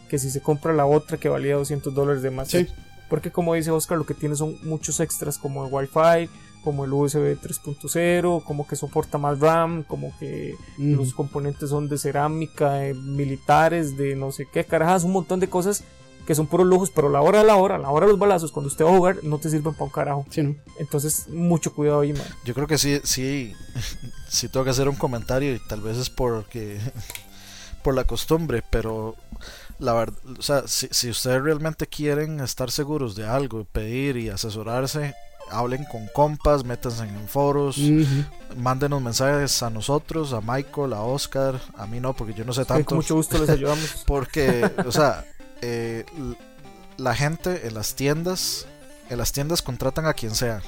[0.10, 2.50] que si se compra la otra que valía 200 dólares de más.
[3.10, 6.30] Porque como dice Oscar, lo que tiene son muchos extras como el Wi-Fi,
[6.63, 11.98] como el USB 3.0, como que soporta más RAM, como que los componentes son de
[11.98, 15.84] cerámica, militares, de no sé qué, carajas, un montón de cosas
[16.30, 18.52] que son puros lujos, pero la hora de la hora, la hora de los balazos,
[18.52, 20.28] cuando usted va a jugar, no te sirven para un carajo.
[20.30, 20.56] Sí, ¿no?
[20.78, 22.22] Entonces, mucho cuidado ahí, man.
[22.46, 23.56] Yo creo que sí, sí,
[24.30, 26.80] sí tengo que hacer un comentario y tal vez es porque
[27.84, 29.15] por la costumbre, pero
[29.80, 34.30] la verdad, o sea, si, si ustedes realmente quieren estar seguros de algo, pedir y
[34.30, 35.15] asesorarse,
[35.50, 37.80] hablen con compas, métanse en foros,
[38.56, 42.65] mándenos mensajes a nosotros, a Michael, a Oscar, a mí no, porque yo no sé
[42.65, 42.86] tanto.
[42.86, 44.04] con mucho gusto les ayudamos.
[44.06, 45.26] Porque, o sea,
[45.62, 46.06] eh,
[46.98, 48.65] la gente en las tiendas,
[49.10, 50.62] en las tiendas contratan a quien sea,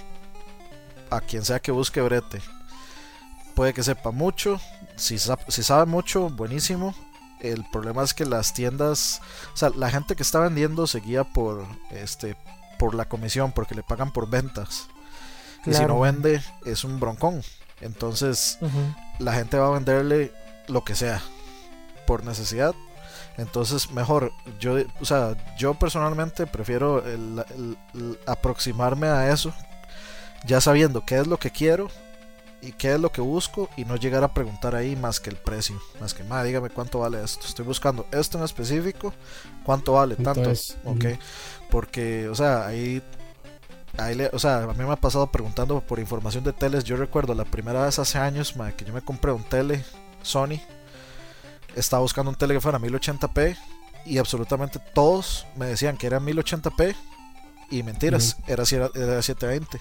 [1.10, 2.41] a quien sea que busque brete.
[3.56, 4.60] Puede que sepa mucho,
[4.95, 6.95] si, si sabe mucho, buenísimo.
[7.41, 9.21] El problema es que las tiendas,
[9.54, 12.38] o sea, la gente que está vendiendo se guía por este
[12.82, 14.88] por la comisión, porque le pagan por ventas.
[15.67, 17.43] Y si no vende, es un broncón.
[17.80, 18.58] Entonces,
[19.19, 20.34] la gente va a venderle
[20.67, 21.21] lo que sea,
[22.08, 22.73] por necesidad.
[23.37, 27.03] Entonces, mejor, yo, o sea, yo personalmente prefiero
[28.25, 29.53] aproximarme a eso,
[30.45, 31.89] ya sabiendo qué es lo que quiero
[32.61, 35.37] y qué es lo que busco y no llegar a preguntar ahí más que el
[35.37, 37.47] precio, más que, más dígame cuánto vale esto.
[37.47, 39.13] Estoy buscando esto en específico,
[39.63, 40.51] cuánto vale, tanto.
[40.83, 41.05] Ok,
[41.69, 43.01] porque, o sea, ahí,
[43.97, 46.83] ahí o sea, a mí me ha pasado preguntando por información de teles.
[46.83, 49.83] Yo recuerdo la primera vez hace años que yo me compré un tele
[50.21, 50.59] Sony.
[51.75, 53.57] Estaba buscando un tele que fuera 1080p
[54.05, 56.95] y absolutamente todos me decían que era 1080p
[57.69, 59.79] y mentiras, era, era 720.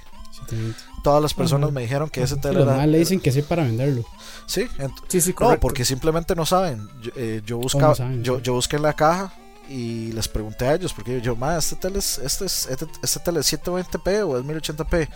[1.03, 2.87] Todas las personas me dijeron que ese tele era.
[2.87, 4.05] le dicen que sí para venderlo.
[4.47, 4.69] Sí,
[5.09, 6.89] sí, sí no, porque simplemente no saben.
[7.03, 9.33] Yo, eh, yo buscaba, yo, yo busqué en la caja
[9.69, 13.21] y les pregunté a ellos, porque yo, más este tele es, este es, este, este
[13.21, 15.09] tele es 720p o es 1080p.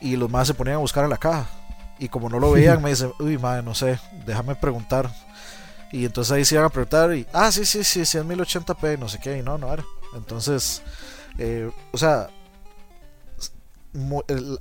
[0.00, 1.48] Y los más se ponían a buscar en la caja.
[1.98, 5.10] Y como no lo veían, me dicen, uy, madre, no sé, déjame preguntar.
[5.96, 8.98] Y entonces ahí se iban a preguntar y, ah, sí, sí, sí, sí es 1080p,
[8.98, 9.82] no sé qué, y no, no era.
[10.14, 10.82] Entonces,
[11.38, 12.28] eh, o sea,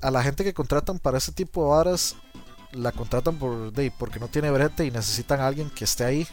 [0.02, 2.15] a la gente que contratan para ese tipo de varas,
[2.71, 6.26] la contratan por, de, porque no tiene brete y necesitan a alguien que esté ahí.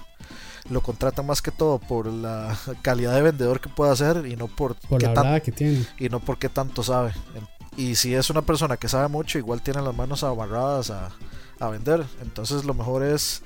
[0.71, 4.47] Lo contratan más que todo por la calidad de vendedor que puede hacer y no
[4.47, 5.85] por, la que tiene.
[5.99, 7.13] y no porque tanto sabe.
[7.77, 11.11] Y si es una persona que sabe mucho igual tiene las manos amarradas a,
[11.59, 12.05] a vender.
[12.21, 13.43] Entonces lo mejor es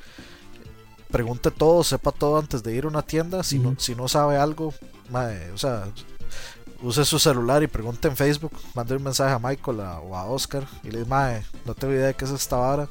[1.16, 4.37] pregunte todo sepa todo antes de ir a una tienda si no si no sabe
[4.37, 4.74] algo
[5.55, 5.85] o sea
[6.83, 10.64] use su celular y pregunte en Facebook mande un mensaje a Michael o a Oscar
[10.85, 12.88] y le dice no tengo idea de qué es esta vara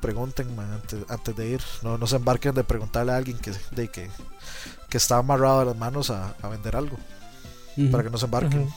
[0.00, 0.48] pregunten
[1.08, 1.60] antes, de ir.
[1.82, 4.08] No, no se embarquen de preguntarle a alguien que, de, que,
[4.88, 6.96] que está amarrado a las manos a, vender algo.
[7.90, 8.68] Para que no se embarquen.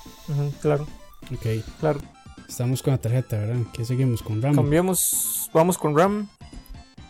[0.62, 0.88] claro.
[1.32, 1.63] Ok.
[1.80, 2.00] Claro.
[2.48, 3.62] Estamos con la tarjeta, ¿verdad?
[3.74, 4.56] ¿Qué seguimos con RAM?
[4.56, 6.28] Cambiamos, vamos con RAM.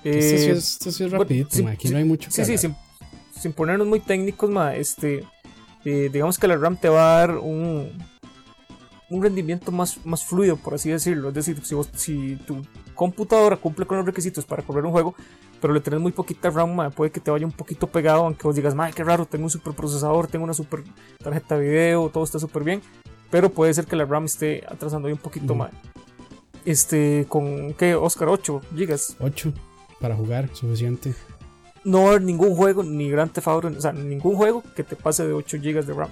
[0.03, 2.73] Eh, esto, sí es, rapidito, aquí no hay mucho que Sí, sí,
[3.37, 5.25] sin, ponernos muy técnicos, ma, este,
[5.83, 7.91] eh, digamos que la RAM te va a dar un,
[9.09, 11.29] un rendimiento más, más fluido, por así decirlo.
[11.29, 12.61] Es decir, si, vos, si tu
[12.95, 15.15] computadora cumple con los requisitos para correr un juego,
[15.59, 18.55] pero le tenés muy poquita RAM, puede que te vaya un poquito pegado, aunque vos
[18.55, 20.83] digas, madre, qué raro, tengo un super procesador, tengo una super
[21.17, 22.81] tarjeta de video, todo está súper bien,
[23.29, 25.71] pero puede ser que la RAM esté atrasando ahí un poquito más.
[26.65, 27.95] Este, con, ¿qué?
[27.95, 29.15] Oscar, 8 gigas.
[29.19, 29.53] 8
[29.99, 31.13] para jugar, suficiente.
[31.83, 34.83] No va a haber ningún juego, ni Grand Theft Auto, o sea, ningún juego que
[34.83, 36.09] te pase de 8 gigas de RAM.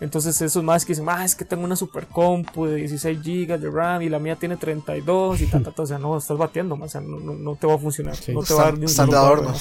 [0.00, 3.58] Entonces esos más que dicen, ah, es que tengo una super compu de 16 GB
[3.58, 6.88] de RAM y la mía tiene 32 y tal, o sea, no, estás batiendo, o
[6.88, 9.10] sea, no, no, te va a funcionar, no te va a dar ni un Están
[9.10, 9.54] de adorno.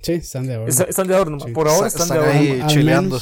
[0.00, 0.68] Sí, están de adorno.
[0.68, 2.32] están de adorno, por ahora están, de adorno.
[2.32, 3.20] Ahí chileando.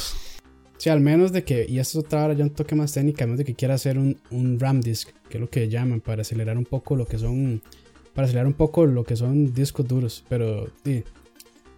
[0.77, 3.23] Sí, al menos de que, y esto es otra hora ya un toque más técnica,
[3.23, 6.01] al menos de que quiera hacer un, un RAM disk, que es lo que llaman,
[6.01, 7.61] para acelerar un poco lo que son,
[8.13, 11.03] para acelerar un poco lo que son discos duros, pero sí,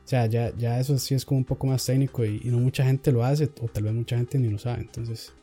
[0.06, 2.86] o sea, ya, ya eso sí es como un poco más técnico y, no mucha
[2.86, 4.82] gente lo hace, o tal vez mucha gente ni lo sabe.
[4.82, 5.34] Entonces,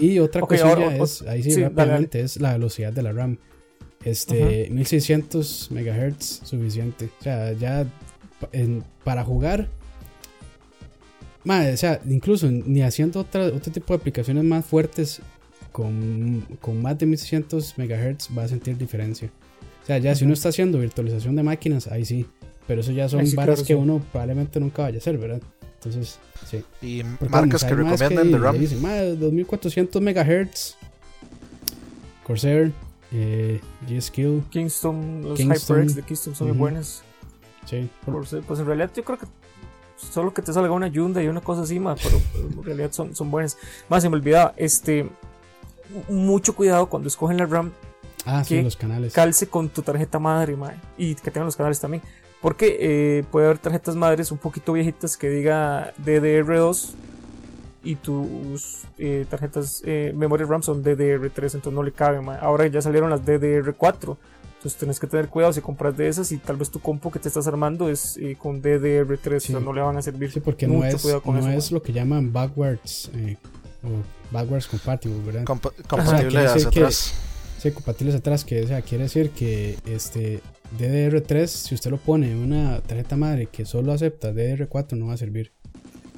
[0.00, 3.38] Y otra cosa es, ahí sí, rápidamente, es la velocidad de la RAM.
[4.04, 7.08] Este, 1600 MHz suficiente.
[7.20, 7.86] O sea, ya
[9.04, 9.68] para jugar,
[11.44, 15.20] o sea, incluso ni haciendo otra, otro tipo de aplicaciones más fuertes
[15.70, 19.30] con, con más de 1600 MHz va a sentir diferencia.
[19.88, 22.26] O sea, ya si uno está haciendo virtualización de máquinas, ahí sí.
[22.66, 25.40] Pero eso ya son barras que uno probablemente nunca vaya a hacer, ¿verdad?
[25.76, 26.62] Entonces, sí.
[26.82, 28.58] Y marcas que recomiendan de RAM.
[28.58, 30.76] Dicen, 2400 MHz.
[32.22, 32.70] Corsair,
[33.12, 34.44] eh, G-Skill.
[34.50, 37.02] Kingston, los HyperX de Kingston son muy buenos.
[37.64, 37.88] Sí.
[38.04, 39.26] pues en realidad yo creo que
[39.96, 42.20] solo que te salga una Yunda y una cosa así, más, pero,
[42.58, 43.56] en realidad son, son buenas.
[43.88, 45.08] Más se me olvidaba, este,
[46.10, 47.72] mucho cuidado cuando escogen la RAM.
[48.24, 49.12] Ah, que los canales.
[49.12, 50.56] Calce con tu tarjeta madre,
[50.96, 52.02] y que tengan los canales también.
[52.40, 56.90] Porque eh, puede haber tarjetas madres un poquito viejitas que diga DDR2
[57.82, 62.20] y tus eh, tarjetas eh, memoria RAM son DDR3, entonces no le cabe.
[62.40, 64.16] Ahora ya salieron las DDR4.
[64.58, 67.20] Entonces tienes que tener cuidado si compras de esas y tal vez tu compu que
[67.20, 70.32] te estás armando es eh, con DDR3, o sea, no le van a servir.
[70.32, 73.36] Sí, porque no, es, no es lo que llaman backwards eh,
[73.84, 73.88] o
[74.32, 75.44] backwards compatible, ¿verdad?
[75.44, 77.14] compatible hacia atrás.
[77.58, 80.40] Sí, compatibles atrás, que o sea, quiere decir que este
[80.78, 85.14] DDR3, si usted lo pone en una tarjeta madre que solo acepta DDR4, no va
[85.14, 85.52] a servir.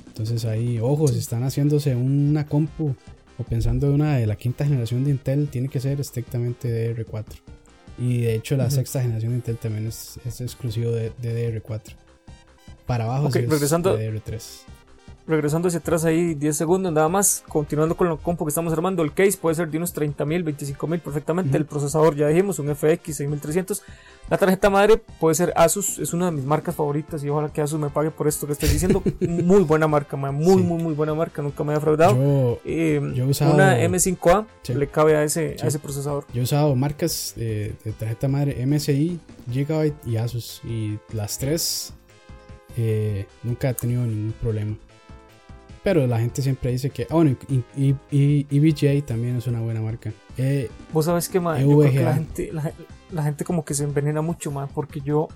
[0.09, 2.95] Entonces ahí, ojo, si están haciéndose una compu
[3.39, 7.25] o pensando en una de la quinta generación de Intel, tiene que ser estrictamente DDR4.
[7.99, 11.95] Y de hecho la sexta generación de Intel también es, exclusivo de, DDR4.
[12.87, 14.70] Para abajo es DDR3
[15.31, 19.03] regresando hacia atrás ahí 10 segundos nada más, continuando con lo compo que estamos armando,
[19.03, 22.59] el case puede ser de unos 30 mil, 25 mil perfectamente, el procesador ya dijimos,
[22.59, 23.83] un FX 6300,
[24.29, 27.63] la tarjeta madre puede ser Asus, es una de mis marcas favoritas y ojalá que
[27.63, 31.15] Asus me pague por esto que estoy diciendo, muy buena marca, muy muy muy buena
[31.15, 32.15] marca, nunca me ha defraudado.
[32.15, 36.25] Yo, he usado, una M5A le cabe a ese, a ese procesador.
[36.33, 39.19] Yo he usado marcas de, tarjeta madre MSI,
[39.51, 40.61] Gigabyte y Asus.
[40.65, 41.93] Y las tres
[42.77, 44.77] eh, nunca he tenido ningún problema.
[45.83, 47.05] Pero la gente siempre dice que.
[47.05, 50.13] Ah, bueno, y, y, EVGA también es una buena marca.
[50.37, 52.53] Eh, Vos sabes que, más la gente,
[53.11, 55.29] la, gente como que se envenena mucho, más porque yo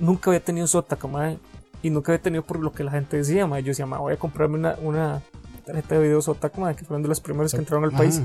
[0.00, 1.36] nunca había tenido Zotac, más
[1.82, 4.16] y nunca había tenido por lo que la gente decía, más Yo decía, voy a
[4.16, 5.22] comprarme una, una
[5.66, 8.22] tarjeta de video Zotac, que fueron de las primeras que entraron al país.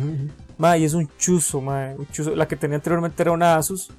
[0.78, 2.36] y es un chuzo, un chuzo.
[2.36, 3.90] La que tenía anteriormente era una Asus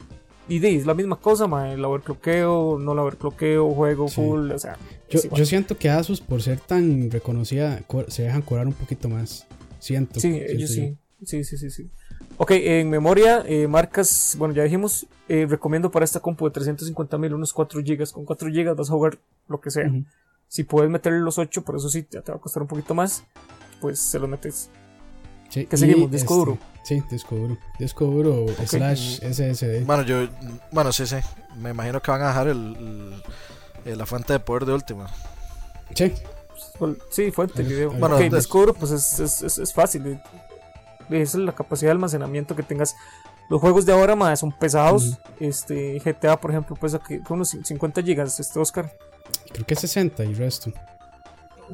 [0.50, 4.76] y es la misma cosa, ma, el overcloqueo, no el overcloqueo, juego full, o sea.
[5.08, 9.46] Yo, siento que Asus, por ser tan reconocida, se dejan cobrar un poquito más.
[9.78, 10.18] Siento.
[10.18, 10.96] Sí, ellos sí.
[11.24, 11.90] Sí, sí, sí, sí.
[12.36, 17.16] Ok, en memoria, eh, marcas, bueno, ya dijimos, eh, recomiendo para esta compu de 350
[17.18, 18.10] mil unos 4 GB.
[18.10, 19.88] Con 4 GB vas a jugar lo que sea.
[20.48, 22.92] Si puedes meterle los 8, por eso sí, ya te va a costar un poquito
[22.92, 23.22] más,
[23.80, 24.68] pues se lo metes.
[25.48, 26.10] Sí, ¿Qué seguimos?
[26.10, 26.58] Disco duro.
[26.82, 27.58] Sí, disco duro.
[27.78, 29.84] Disco duro slash SSD.
[29.84, 30.28] Bueno, yo.
[30.70, 31.16] Bueno, sí, sí.
[31.56, 33.22] Me imagino que van a dejar el,
[33.84, 35.08] la fuente de poder de última.
[35.94, 36.12] Sí.
[37.10, 37.90] Sí, fuente video.
[37.92, 40.20] Bueno, disco duro, pues es, es, es, fácil.
[41.10, 42.96] Esa es la capacidad de almacenamiento que tengas.
[43.50, 45.18] Los juegos de ahora más son pesados.
[45.38, 48.22] Este GTA, por ejemplo, pesa que unos 50 GB.
[48.22, 48.96] Este Oscar.
[49.52, 50.72] Creo que 60 y resto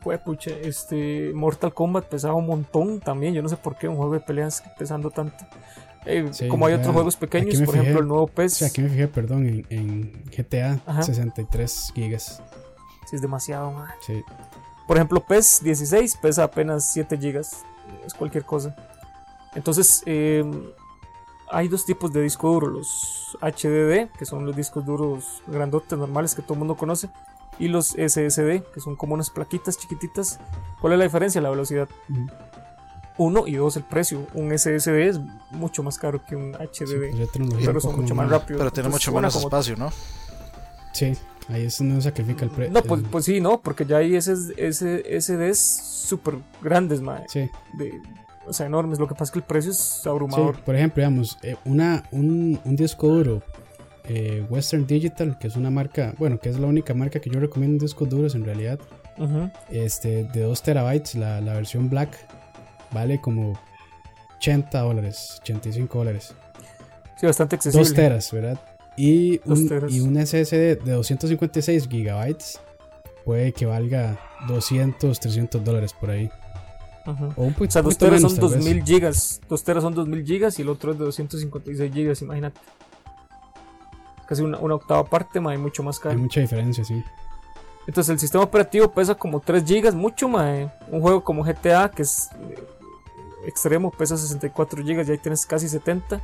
[0.01, 3.35] pucha, este Mortal Kombat pesaba un montón también.
[3.35, 5.45] Yo no sé por qué un juego de peleas pesando tanto.
[6.07, 8.63] Eh, como hay otros juegos pequeños, por ejemplo el nuevo PES.
[8.63, 12.43] aquí me fijé, perdón, en, GTA 63 gigas.
[13.11, 14.23] Sí, es demasiado, Sí.
[14.87, 17.65] Por ejemplo, PES 16 pesa apenas 7 gigas.
[18.05, 18.77] Es cualquier cosa.
[19.57, 20.71] Entonces, em,
[21.51, 26.35] hay dos tipos de disco duro: los HDD, que son los discos duros grandotes normales
[26.35, 27.09] que todo el mundo conoce,
[27.59, 30.39] y los SSD, que son como unas plaquitas chiquititas.
[30.81, 31.41] ¿Cuál es la diferencia?
[31.41, 31.89] La velocidad.
[33.19, 34.27] Uno y dos, el precio.
[34.35, 37.29] Un SSD es mucho más caro que un HDD,
[37.65, 38.59] pero son mucho más rápidos.
[38.59, 39.91] Pero tiene mucho menos espacio, ¿no?
[40.93, 41.13] Sí,
[41.49, 42.73] ahí es donde sacrifica el precio.
[42.73, 47.25] No, pues, pues, sí, no, porque ya hay SSDs súper grandes, mae.
[47.29, 47.51] Sí.
[48.47, 48.99] o sea, enormes.
[48.99, 50.61] Lo que pasa es que el precio es abrumador.
[50.61, 53.43] por ejemplo, digamos, eh, una, un, un disco duro
[54.09, 57.41] eh, Western Digital, que es una marca, bueno, que es la única marca que yo
[57.41, 58.79] recomiendo en discos duros en realidad.
[59.71, 62.17] Este, de 2 terabytes, la, versión black
[62.93, 63.59] vale como
[64.37, 66.35] 80 dólares, 85 dólares.
[67.19, 67.85] Sí, bastante accesible.
[67.85, 68.61] 2 teras, ¿verdad?
[68.97, 72.61] Y un, y un SSD de 256 gigabytes
[73.25, 76.31] puede que valga 200, 300 dólares por ahí.
[77.37, 79.41] O, un o sea, 2 teras son 2000 gigas.
[79.49, 82.61] 2 teras son 2000 gigas y el otro es de 256 gigas, imagínate
[84.27, 86.15] casi una, octava parte, más mucho más caro.
[86.15, 87.03] Hay mucha diferencia, sí.
[87.87, 90.71] Entonces el sistema operativo pesa como 3 GB, mucho más.
[90.91, 92.57] Un juego como GTA, que es eh,
[93.47, 96.21] extremo, pesa 64 GB y ahí tienes casi 70.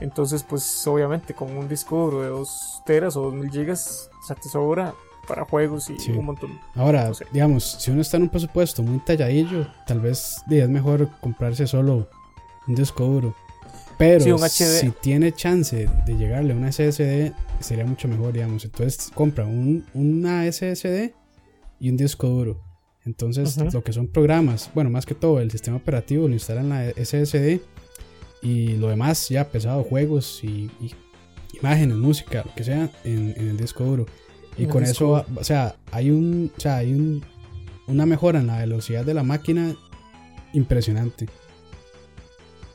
[0.00, 4.36] Entonces, pues obviamente con un disco duro de 2 teras o 2000 GB, o sea,
[4.36, 4.94] te sobra
[5.26, 6.60] para juegos y un montón.
[6.74, 11.66] Ahora, digamos, si uno está en un presupuesto muy talladillo, tal vez es mejor comprarse
[11.66, 12.08] solo
[12.66, 13.34] un disco duro.
[13.98, 18.64] Pero si tiene chance de llegarle a una SSD, sería mucho mejor, digamos.
[18.64, 21.12] Entonces compra un, una SSD
[21.80, 22.62] y un disco duro.
[23.06, 26.68] Entonces, lo que son programas, bueno, más que todo, el sistema operativo lo instala en
[26.68, 27.60] la SSD
[28.42, 30.70] y lo demás ya pesado, juegos y,
[31.60, 34.06] imágenes, música, lo que sea, en, el disco duro.
[34.58, 37.24] Y con eso, o sea, hay un, o sea, hay un,
[37.86, 39.76] una mejora en la velocidad de la máquina
[40.52, 41.28] impresionante.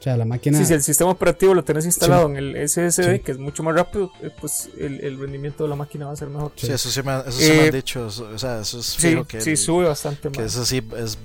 [0.01, 0.57] O sea, la máquina.
[0.57, 3.75] Sí, si el sistema operativo lo tenés instalado en el SSD, que es mucho más
[3.75, 6.53] rápido, eh, pues el, rendimiento de la máquina va a ser mejor.
[6.55, 8.07] Sí, eso sí me, eso sí me han eh, dicho.
[8.07, 9.41] O sea, eso es sí, que.
[9.41, 10.37] Sí, sube bastante más.
[10.39, 11.19] Que eso sí es.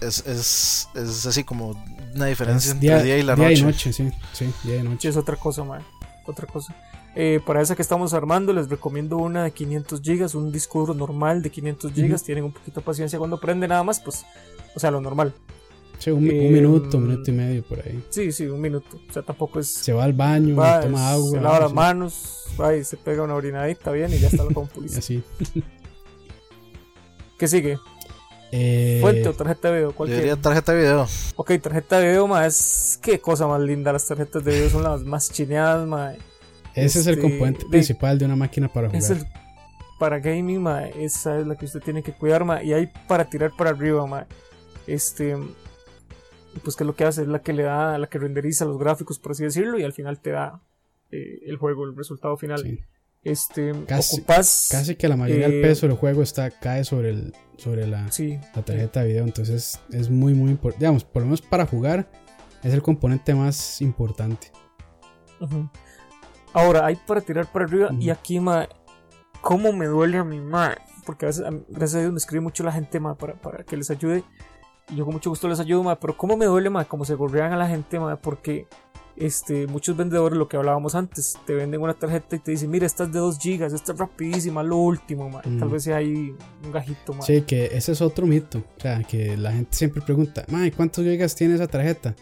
[0.00, 1.78] es, es, es así como
[2.14, 3.48] una diferencia entre día, día y la noche.
[3.50, 5.10] Día y noche, sí, sí, día y noche.
[5.10, 5.82] es otra cosa, man.
[6.24, 6.74] Otra cosa.
[7.14, 10.94] Eh, para esa que estamos armando, les recomiendo una de 500 GB, un disco duro
[10.94, 12.22] normal de 500 GB.
[12.22, 14.24] Tienen un poquito de paciencia cuando prende nada más, pues,
[14.74, 15.34] o sea, lo normal.
[15.98, 18.04] Sí, un, eh, minuto, un minuto y medio por ahí.
[18.10, 19.00] Sí, sí, un minuto.
[19.08, 19.68] O sea, tampoco es.
[19.68, 21.30] Se va al baño, toma agua.
[21.30, 24.54] Se lava las manos, va y se pega una orinadita bien y ya está la
[24.54, 24.98] compulsión.
[24.98, 25.22] Así.
[27.38, 27.78] ¿Qué sigue?
[28.52, 29.92] Eh, ¿Fuente o tarjeta de video?
[29.92, 31.06] ¿Cuál Yo diría tarjeta de video.
[31.36, 32.98] Ok, tarjeta de video, más.
[33.02, 33.92] Qué cosa más linda.
[33.92, 36.12] Las tarjetas de video son las más chineadas, ma.
[36.74, 39.02] Ese es el este, componente principal de una máquina para jugar.
[39.02, 39.26] Es
[39.98, 42.62] para gaming, ma, esa es la que usted tiene que cuidar, ma.
[42.62, 44.26] Y hay para tirar para arriba, ma.
[44.86, 45.36] Este.
[46.62, 49.18] Pues que lo que hace es la que le da, la que renderiza los gráficos,
[49.18, 50.60] por así decirlo, y al final te da
[51.10, 52.80] eh, el juego, el resultado final.
[53.22, 57.34] Este, casi, casi que la mayoría del eh, peso del juego está, cae sobre, el,
[57.56, 58.08] sobre la,
[58.54, 59.24] la tarjeta de video.
[59.24, 60.84] Entonces es muy, muy importante.
[60.84, 62.08] Digamos, por lo menos para jugar,
[62.62, 64.52] es el componente más importante.
[66.52, 67.90] Ahora, hay para tirar para arriba.
[67.98, 68.68] Y aquí, ma,
[69.40, 70.76] ¿cómo me duele a mi ma?
[71.04, 73.76] Porque a veces, gracias a Dios, me escribe mucho la gente, ma, para, para que
[73.76, 74.22] les ayude.
[74.94, 75.98] Yo con mucho gusto les ayudo, ma.
[75.98, 76.84] Pero ¿cómo me duele, ma?
[76.84, 78.16] Como se gorrean a la gente, ma.
[78.16, 78.66] Porque
[79.16, 82.86] este, muchos vendedores, lo que hablábamos antes, te venden una tarjeta y te dicen, mira,
[82.86, 85.42] esta es de 2 GB, esta es rapidísima, lo último, ma.
[85.42, 86.34] Tal vez sea ahí
[86.64, 87.22] un gajito, ma.
[87.22, 88.58] Sí, que ese es otro mito.
[88.58, 92.14] O sea, que la gente siempre pregunta, ma, ¿cuántos gigas tiene esa tarjeta?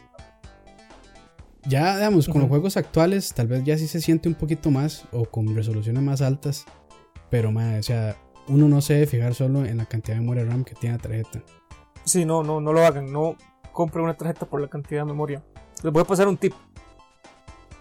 [1.67, 5.07] Ya, digamos, con los juegos actuales, tal vez ya sí se siente un poquito más
[5.13, 6.67] o con resoluciones más altas.
[7.31, 8.17] Pero, o sea,
[8.49, 11.03] uno no se debe fijar solo en la cantidad de memoria RAM que tiene la
[11.03, 11.43] tarjeta.
[12.05, 13.13] Sí, no, no, no lo hagan.
[13.13, 13.37] No
[13.73, 15.43] compre una tarjeta por la cantidad de memoria.
[15.83, 16.55] Les voy a pasar un tip.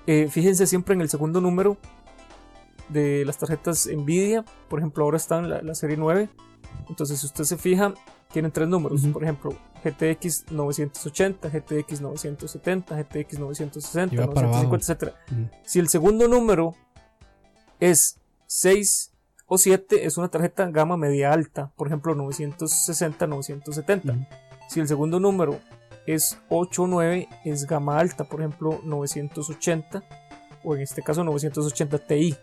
[0.07, 1.77] Eh, fíjense siempre en el segundo número
[2.89, 4.43] de las tarjetas Nvidia.
[4.69, 6.29] Por ejemplo, ahora está en la serie 9.
[6.89, 7.93] Entonces, si usted se fija,
[8.33, 9.05] tienen tres números.
[9.13, 15.13] Por ejemplo, GTX 980, GTX 970, GTX 960, 950, etc.
[15.63, 16.75] Si el segundo número
[17.79, 19.12] es 6
[19.47, 21.71] o 7, es una tarjeta gama media alta.
[21.75, 24.27] Por ejemplo, 960, 970.
[24.69, 25.59] Si el segundo número
[26.05, 28.23] es 8 o 9, es gama alta.
[28.23, 30.03] Por ejemplo, 980
[30.63, 32.37] o en este caso 980 Ti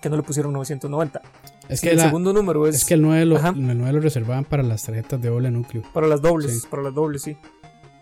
[0.00, 1.20] que no le pusieron 990.
[1.68, 2.76] Es que el segundo número es.
[2.76, 5.82] Es que el 9 lo, el reservaban para las tarjetas de doble núcleo.
[5.92, 7.36] Para las dobles, para las dobles, sí.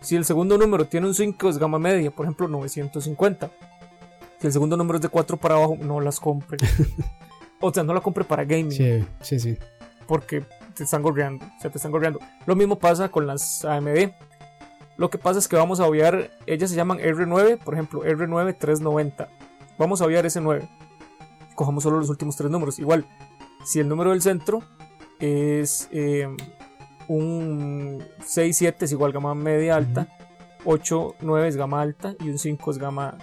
[0.01, 3.51] Si el segundo número tiene un 5 es gama media, por ejemplo 950.
[4.39, 6.59] Si el segundo número es de 4 para abajo, no las compre.
[7.61, 8.73] o sea, no la compre para gaming.
[8.73, 9.59] Sí, sí, sí.
[10.07, 10.45] Porque
[10.75, 11.45] te están gorreando.
[11.45, 12.21] O sea, te están gorreando.
[12.47, 14.11] Lo mismo pasa con las AMD.
[14.97, 18.57] Lo que pasa es que vamos a obviar, ellas se llaman R9, por ejemplo, R9
[18.57, 19.29] 390.
[19.77, 20.69] Vamos a obviar ese 9
[21.55, 22.79] cojamos solo los últimos tres números.
[22.79, 23.07] Igual,
[23.65, 24.63] si el número del centro
[25.21, 26.29] es eh,
[27.09, 30.09] un 6, 7 es igual gama media alta,
[30.65, 33.19] 8, 9 es gama alta y un 5 es gama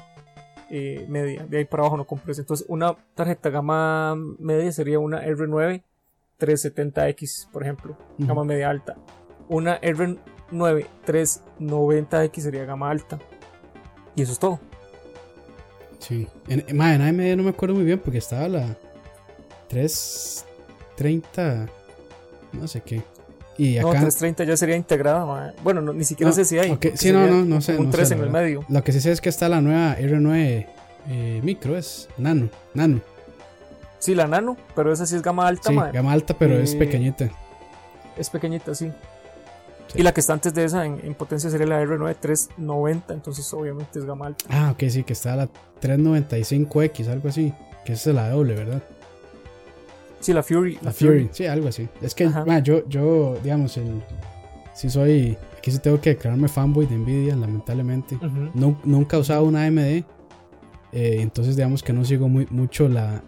[0.71, 1.45] eh, media.
[1.45, 2.39] De ahí para abajo no compres.
[2.39, 5.83] Entonces, una tarjeta gama media sería una R9
[6.39, 8.95] 370X, por ejemplo, gama media alta.
[9.49, 13.19] Una R9 390X sería gama alta.
[14.15, 14.61] Y eso es todo.
[15.99, 16.27] Sí.
[16.47, 18.77] En, en AMD no me acuerdo muy bien porque estaba la
[19.67, 21.67] 330.
[22.53, 23.01] No sé qué.
[23.61, 25.53] Y acá, no, 330 ya sería integrada.
[25.63, 26.75] Bueno, ni siquiera sé si hay.
[26.95, 27.77] Sí, no, no, no sé.
[27.77, 28.65] Un 3 en el medio.
[28.67, 30.65] Lo que sí sé es que está la nueva R9
[31.09, 32.49] eh, Micro, es Nano.
[32.73, 33.01] Nano.
[33.99, 35.69] Sí, la Nano, pero esa sí es gama alta.
[35.69, 37.29] Sí, gama alta, pero es eh, pequeñita.
[38.17, 38.91] Es pequeñita, sí.
[39.93, 43.99] Y la que está antes de esa en, potencia sería la R9 390, entonces obviamente
[43.99, 44.43] es gama alta.
[44.49, 45.49] Ah, ok, sí, que está la
[45.83, 47.53] 395X, algo así.
[47.85, 48.81] Que esa es la doble, ¿verdad?
[50.21, 50.77] Sí, la Fury.
[50.81, 51.29] La, Fury.
[51.31, 51.89] sí, algo así.
[52.01, 52.29] Es que
[52.63, 54.01] yo, yo, digamos, el,
[54.73, 58.17] sí soy, aquí sí tengo que declararme fanboy de Nvidia, lamentablemente.
[58.53, 60.03] nunca he usado una AMD, eh,
[60.93, 63.21] entonces digamos que no sigo muy, mucho la,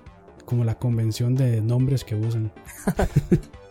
[0.46, 2.52] como la convención de nombres que usan.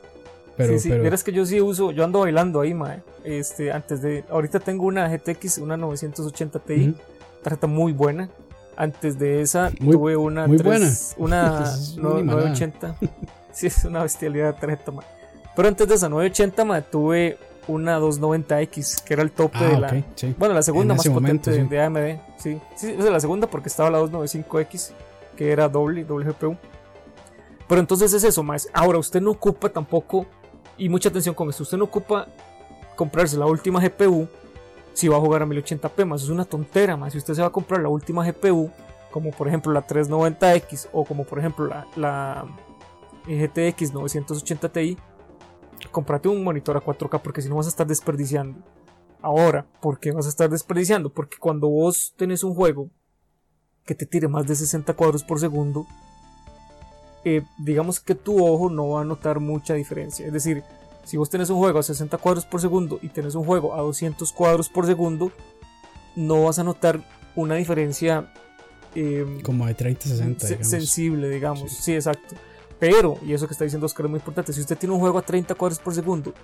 [0.56, 3.02] Pero, sí, sí, que yo sí uso, yo ando bailando ahí, mae.
[3.24, 6.94] Este, antes de, ahorita tengo una GTX, una 980 Ti,
[7.42, 8.28] tarjeta muy buena.
[8.76, 10.90] Antes de esa tuve una muy buena.
[11.16, 12.96] una 980.
[13.52, 15.06] sí, es una bestialidad de tarjeta, mae.
[15.54, 19.78] Pero antes de esa 980, mae, tuve una 290X, que era el tope ah, de
[19.78, 20.04] la.
[20.38, 22.20] Bueno, la segunda más potente de, AMD.
[22.38, 24.92] Sí, sí, es la segunda porque estaba la 295X,
[25.36, 26.56] que era doble, doble GPU.
[27.68, 28.68] Pero entonces es eso, más.
[28.72, 30.26] Ahora, usted no ocupa tampoco
[30.76, 31.62] y mucha atención con esto.
[31.62, 32.26] Usted no ocupa
[32.96, 34.28] comprarse la última GPU
[34.92, 37.48] si va a jugar a 1080p, más es una tontera, más si usted se va
[37.48, 38.70] a comprar la última GPU,
[39.10, 42.46] como por ejemplo la 390X o como por ejemplo la, la
[43.26, 44.98] GTX 980 Ti,
[45.90, 48.58] comprate un monitor a 4K porque si no vas a estar desperdiciando.
[49.20, 51.10] Ahora, ¿por qué vas a estar desperdiciando?
[51.10, 52.90] Porque cuando vos tenés un juego
[53.84, 55.86] que te tire más de 60 cuadros por segundo,
[57.24, 60.26] eh, digamos que tu ojo no va a notar mucha diferencia.
[60.26, 60.64] Es decir,
[61.04, 63.80] si vos tenés un juego a 60 cuadros por segundo y tenés un juego a
[63.80, 65.32] 200 cuadros por segundo,
[66.16, 67.02] no vas a notar
[67.34, 68.32] una diferencia
[68.94, 71.72] em, como de 30 60 sensible, digamos.
[71.72, 71.94] Sí.
[71.94, 72.34] exacto.
[72.78, 75.18] Pero, y eso que está diciendo Oscar es muy importante, si usted tiene un juego
[75.18, 76.34] a 30 cuadros por segundo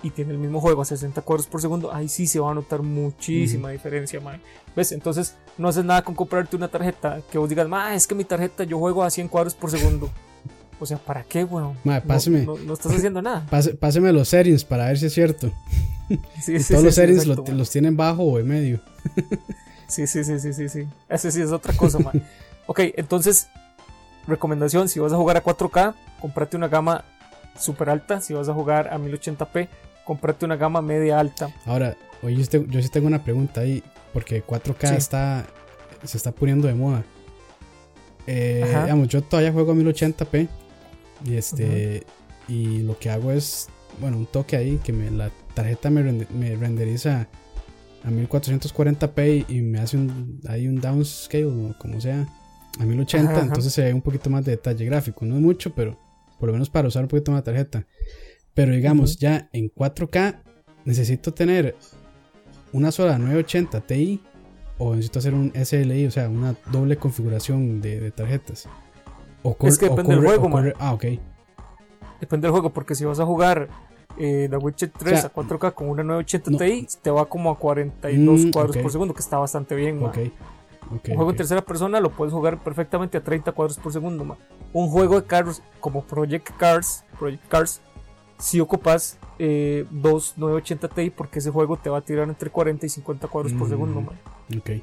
[0.00, 2.54] y tiene el mismo juego a 60 cuadros por segundo, ahí sí se va a
[2.54, 4.40] notar muchísima diferencia, man.
[4.76, 4.92] ¿Ves?
[4.92, 8.24] Entonces, no haces nada con comprarte una tarjeta que vos digas, ma, es que mi
[8.24, 10.08] tarjeta yo juego a 100 cuadros por segundo.
[10.80, 11.76] O sea, ¿para qué, weón?
[12.06, 12.46] páseme.
[12.46, 13.46] No, estás haciendo nada.
[13.80, 15.50] páseme los settings para ver si es cierto.
[16.40, 18.80] Sí, sí, Todos los settings los tienen bajo o en medio.
[19.88, 20.86] sí, sí, sí, sí, sí, sí.
[21.06, 22.22] Ese sí es otra cosa, man.
[22.66, 23.48] ok, entonces,
[24.26, 27.04] recomendación, si vas a jugar a 4K, comprate una gama
[27.58, 28.22] super alta.
[28.22, 29.68] Si vas a jugar a 1080p,
[30.06, 31.50] comprate una gama media alta.
[31.66, 33.82] Ahora, oye, yo sí tengo una pregunta ahí,
[34.14, 35.44] porque 4K está,
[36.04, 37.04] se está poniendo de moda.
[38.26, 40.48] Eh, digamos, yo todavía juego a 1080p
[41.24, 42.04] y este
[42.48, 43.68] y lo que hago es,
[44.00, 47.28] bueno, un toque ahí que me, la tarjeta me, me renderiza
[48.04, 52.26] a 1440p y, me hace un, ahí un downscale o como sea
[52.78, 55.98] a 1080, entonces se ve un poquito más de detalle gráfico, no es mucho, pero
[56.38, 57.86] por lo menos para usar un poquito más de tarjeta.
[58.54, 60.42] Pero digamos, ya en 4K
[60.84, 61.76] necesito tener
[62.72, 64.20] una sola 980 Ti
[64.78, 68.68] o necesito hacer un SLI, o sea, una doble configuración de, tarjetas.
[69.60, 71.04] Es que depende del juego, Ah, ok.
[72.20, 73.68] Depende del juego, porque si vas a jugar
[74.18, 78.46] eh, The Witcher 3 a 4K con una 980 Ti, te va como a 42
[78.46, 80.02] mm, cuadros por segundo, que está bastante bien.
[80.02, 80.18] Ok.
[80.90, 84.36] un juego en tercera persona lo puedes jugar perfectamente a 30 cuadros por segundo.
[84.72, 87.80] Un juego de carros como Project Cars, Project Cars,
[88.38, 92.86] si ocupas eh, dos 980 Ti porque ese juego te va a tirar entre 40
[92.86, 94.12] y 50 cuadros por mm, segundo.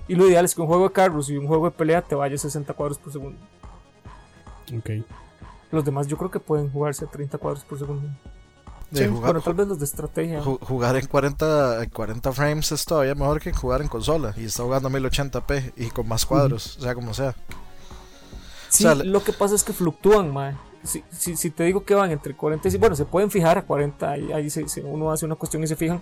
[0.07, 2.16] Y lo ideal es que un juego de carros y un juego de pelea te
[2.16, 3.38] vaya a 60 cuadros por segundo.
[5.72, 8.07] Los demás yo creo que pueden jugarse a 30 cuadros por segundo.
[8.91, 10.41] jugar, tal vez los de estrategia.
[10.41, 14.34] Jugar en 40, 40 frames es todavía mejor que jugar en consola.
[14.38, 17.36] Y está jugando a 1080p y con más cuadros, o sea, como sea.
[18.70, 20.57] Sí, lo que pasa es que fluctúan, man.
[20.84, 21.03] Si,
[21.36, 22.78] si, te digo que van entre 40 y...
[22.78, 24.47] Bueno, se pueden fijar a 40, ahí, ahí
[24.84, 25.99] uno hace una cuestión y se fijan.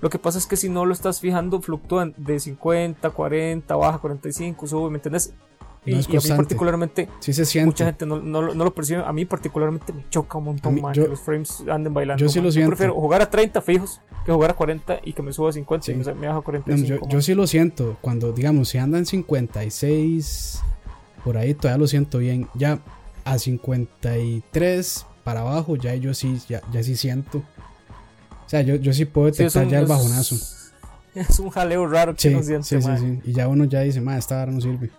[0.00, 3.98] Lo que pasa es que si no lo estás fijando, fluctúan de 50, 40, baja
[3.98, 4.98] 45, sube, ¿me
[5.90, 7.66] y, a mí particularmente, sí se siente.
[7.66, 9.02] mucha gente no, no, lo percibe.
[9.04, 12.20] A mí particularmente me choca un montón más que los frames anden bailando.
[12.20, 12.70] Yo sí lo siento.
[12.70, 15.92] prefiero jugar a 30 fijos que jugar a 40 y que me suba a 50
[15.92, 16.86] o sea, me baja a 45.
[16.86, 17.96] yo, yo, sí lo siento.
[18.00, 20.62] Cuando, digamos, si andan 56,
[21.24, 22.48] por ahí todavía lo siento bien.
[22.54, 22.80] Ya
[23.24, 27.38] a 53 para abajo, ya yo sí, ya, ya sí siento.
[27.38, 30.36] O sea, yo, yo sí puedo detectar ya el bajonazo.
[31.14, 34.52] Es un jaleo raro que sí, siente, Y ya uno ya dice, ma, esta hora
[34.52, 34.90] no sirve.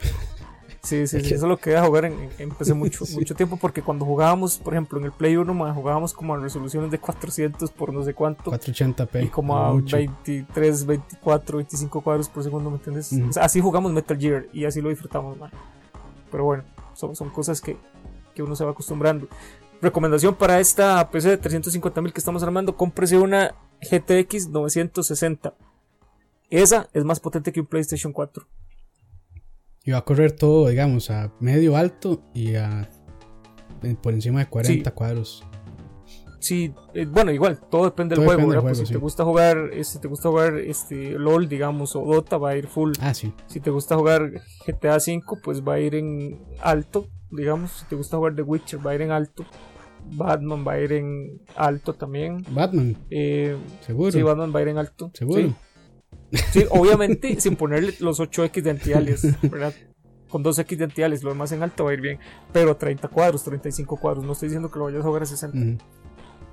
[0.82, 3.82] Sí, sí, sí, eso es lo que a jugar en, empecé mucho, mucho tiempo porque
[3.82, 7.92] cuando jugábamos, por ejemplo, en el Play 1, jugábamos como a resoluciones de 400 por
[7.92, 8.50] no sé cuánto.
[8.50, 9.24] 480p.
[9.24, 13.12] Y como a 23, 24, 25 cuadros por segundo, ¿me entiendes?
[13.36, 15.50] así jugamos Metal Gear y así lo disfrutamos, man.
[16.30, 17.76] Pero bueno, son, son cosas que,
[18.34, 19.28] que uno se va acostumbrando.
[19.82, 25.54] Recomendación para esta PC de 350.000 que estamos armando, cómprese una GTX 960.
[26.48, 28.46] Esa es más potente que un PlayStation 4.
[29.90, 32.88] Y va a correr todo, digamos, a medio alto y a
[34.00, 35.42] por encima de 40 cuadros.
[36.38, 40.06] Sí, eh, bueno, igual, todo depende del juego, pues si te gusta jugar, este, te
[40.06, 42.92] gusta jugar este LOL, digamos, o Dota, va a ir full.
[43.00, 43.34] Ah, sí.
[43.48, 44.30] Si te gusta jugar
[44.64, 47.72] GTA 5, pues va a ir en alto, digamos.
[47.72, 49.44] Si te gusta jugar The Witcher, va a ir en alto.
[50.12, 52.46] Batman va a ir en alto también.
[52.48, 52.96] Batman.
[53.10, 54.12] Eh, Seguro.
[54.12, 55.10] Sí, Batman va a ir en alto.
[55.14, 55.40] Seguro.
[55.40, 55.54] Sí,
[56.70, 59.74] obviamente sin ponerle los 8X de ¿verdad?
[60.28, 62.18] Con 2X de lo demás en alto va a ir bien.
[62.52, 65.84] Pero 30 cuadros, 35 cuadros, no estoy diciendo que lo vayas a jugar a 60.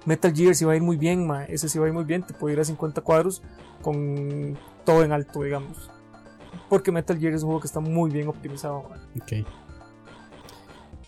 [0.05, 1.43] Metal Gear sí va a ir muy bien, ma.
[1.45, 3.41] ese sí va a ir muy bien, te puede ir a 50 cuadros
[3.81, 5.91] con todo en alto, digamos.
[6.69, 8.89] Porque Metal Gear es un juego que está muy bien optimizado.
[9.21, 9.45] Ok.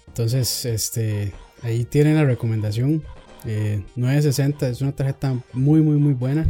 [0.07, 3.03] Entonces, este, ahí tienen la recomendación.
[3.45, 6.45] 960 eh, es una tarjeta muy, muy, muy buena.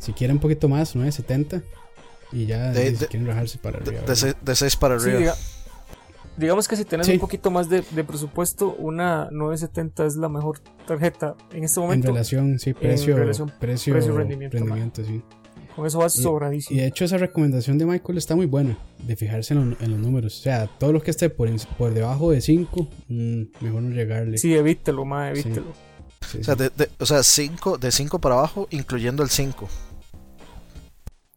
[0.00, 1.62] Si quieren un poquito más, 970.
[2.32, 4.02] Y ya de, si quieren rajarse para arriba.
[4.42, 5.34] De, 6 para arriba.
[6.36, 11.36] digamos que si tenés un poquito más de, presupuesto, una 970 es la mejor tarjeta
[11.52, 12.08] en este momento.
[12.08, 13.16] En relación, sí, precio,
[13.58, 15.04] precio, rendimiento.
[15.04, 15.22] sí.
[15.74, 16.76] Con eso vas sobradísimo.
[16.76, 18.76] Y de hecho esa recomendación de Michael está muy buena,
[19.06, 20.38] de fijarse en, los números.
[20.40, 21.48] O sea, todo lo que esté por,
[21.78, 24.38] por debajo de 5, mm, mejor no llegarle.
[24.38, 25.66] Sí, evítelo, más evítelo.
[25.70, 29.68] o, sea, de, o sea, cinco, de 5 para abajo, incluyendo el 5.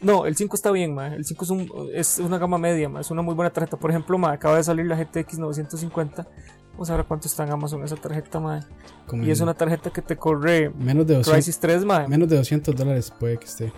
[0.03, 1.07] No, el 5 está bien, ma.
[1.07, 3.01] El 5 es, un, es una gama media, ma.
[3.01, 3.77] Es una muy buena tarjeta.
[3.77, 6.27] Por ejemplo, ma, acaba de salir la GTX 950.
[6.73, 8.59] Vamos a ver cuánto está en Amazon esa tarjeta, ma.
[9.13, 12.07] y es una tarjeta que te corre menos de 200, Crisis 3, ma.
[12.07, 13.73] Menos de 200 dólares puede que esté.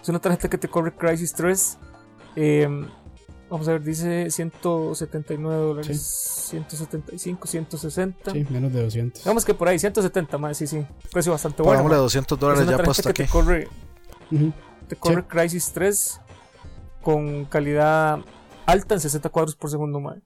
[0.00, 1.78] Es una tarjeta que te corre Crisis 3.
[2.36, 2.68] Eh,
[3.48, 6.44] vamos a ver, dice 179 dólares.
[6.50, 8.30] 175, 160.
[8.30, 9.24] Sí, menos de 200.
[9.24, 10.84] Digamos que por ahí, 170 más, sí, sí.
[11.10, 11.78] Precio bastante bueno.
[11.78, 13.22] Pongámosle 200 dólares ya puesto aquí.
[13.22, 13.68] Te corre,
[14.88, 16.20] te corre Crisis 3
[17.02, 18.20] con calidad
[18.66, 20.18] alta en 60 cuadros por segundo, más.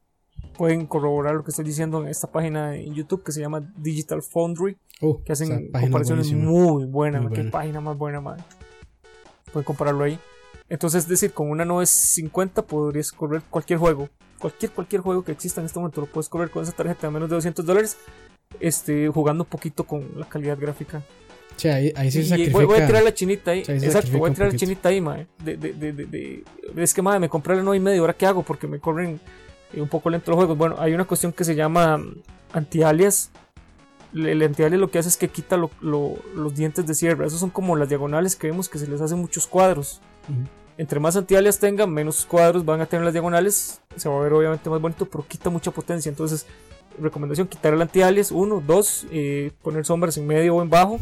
[0.57, 4.23] Pueden corroborar lo que estoy diciendo en esta página en YouTube que se llama Digital
[4.23, 4.77] Foundry.
[5.01, 7.23] Uh, que hacen comparaciones muy buenas.
[7.23, 8.43] Muy Qué página más buena, madre.
[9.53, 10.19] Pueden compararlo ahí.
[10.69, 14.09] Entonces, es decir, con una 950 podrías correr cualquier juego.
[14.39, 17.13] Cualquier, cualquier juego que exista en este momento lo puedes correr con esa tarjeta de
[17.13, 17.97] menos de 200 dólares.
[18.61, 21.03] Este, jugando un poquito con la calidad gráfica.
[21.59, 23.65] Sí, ahí, ahí sí se voy, voy, a tirar la chinita ahí.
[23.67, 25.27] Exacto, voy a tirar la chinita ahí, mae.
[25.43, 26.45] De, de, de, de,
[26.77, 28.03] es que, madre, me compré la 9 y medio.
[28.03, 28.45] ¿Ahora qué hago?
[28.45, 29.21] Porque me corren
[29.73, 30.57] eh, un poco lento los juegos.
[30.57, 33.31] Bueno, hay una cuestión que se llama mm, anti-alias.
[34.15, 37.27] El anti-alias lo que hace es que quita los dientes de cierre.
[37.27, 40.01] Esos son como las diagonales que vemos que se les hacen muchos cuadros.
[40.77, 43.81] Entre más antialias tengan, menos cuadros van a tener las diagonales.
[43.97, 46.09] Se va a ver obviamente más bonito, pero quita mucha potencia.
[46.09, 46.47] Entonces,
[47.01, 48.31] recomendación: quitar el antialias.
[48.31, 51.01] Uno, dos, eh, poner sombras en medio o en bajo.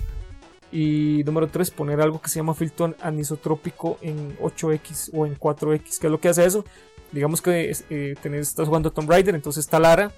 [0.73, 5.99] Y número 3, poner algo que se llama filtro anisotrópico en 8X o en 4X.
[6.01, 6.64] ¿Qué es lo que hace eso?
[7.12, 10.11] Digamos que eh, estás jugando Tomb Raider, entonces está Lara.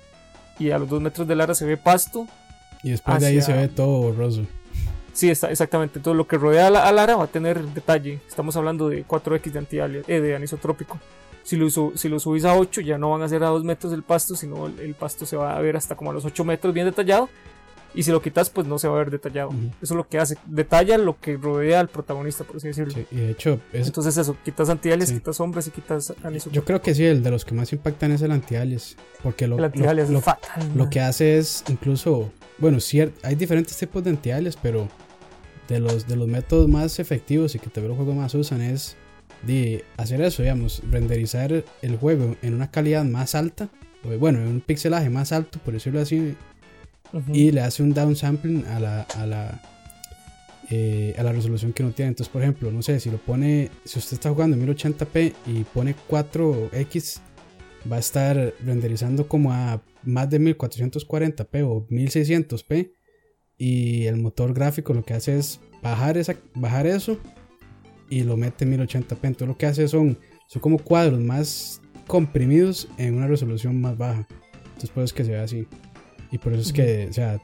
[0.58, 2.26] Y a los 2 metros de Lara se ve pasto.
[2.82, 4.46] Y después de ahí se ve todo borroso.
[5.12, 6.00] Sí, está, exactamente.
[6.00, 8.20] Todo lo que rodea a, Lara va a tener detalle.
[8.28, 10.98] Estamos hablando de 4X de, anti eh, de anisotrópico.
[11.42, 13.92] Si lo, si lo subís a 8, ya no van a ser a 2 metros
[13.92, 16.72] el pasto, sino el, pasto se va a ver hasta como a los 8 metros
[16.72, 17.28] bien detallado.
[17.98, 19.50] Y si lo quitas, pues no se va a ver detallado.
[19.82, 20.36] Eso es lo que hace.
[20.46, 22.94] Detalla lo que rodea al protagonista, por así decirlo.
[23.10, 26.52] y de hecho, entonces eso, quitas antialias, quitas sombras y quitas anisotrópico.
[26.52, 28.94] Yo creo que sí, el de los que más impactan es el antialias.
[29.20, 32.78] Porque lo, el antialias lo, es fatal, lo que hace es incluso, bueno,
[33.24, 34.88] hay diferentes tipos de antialias, pero
[35.66, 38.96] de los, de los métodos más efectivos y que también los juegos más usan es
[39.42, 43.68] de hacer eso, digamos, renderizar el juego en una calidad más alta,
[44.20, 46.36] bueno, en un pixelaje más alto, por decirlo así,
[47.32, 49.60] y le hace un downsampling a la, a la,
[50.70, 52.10] eh, a la resolución que no tiene.
[52.10, 55.64] Entonces, por ejemplo, no sé, si lo pone, si usted está jugando en 1080p y
[55.64, 57.20] pone 4X,
[57.90, 62.92] va a estar renderizando como a más de 1440p o 1600p
[63.56, 67.18] y el motor gráfico lo que hace es bajar, esa, bajar eso
[68.10, 69.18] y lo mete en 1080p.
[69.22, 74.26] Entonces lo que hace son, son como cuadros más comprimidos en una resolución más baja.
[74.64, 75.66] Entonces por eso es que se ve así.
[76.30, 77.40] Y por eso es que, o sea,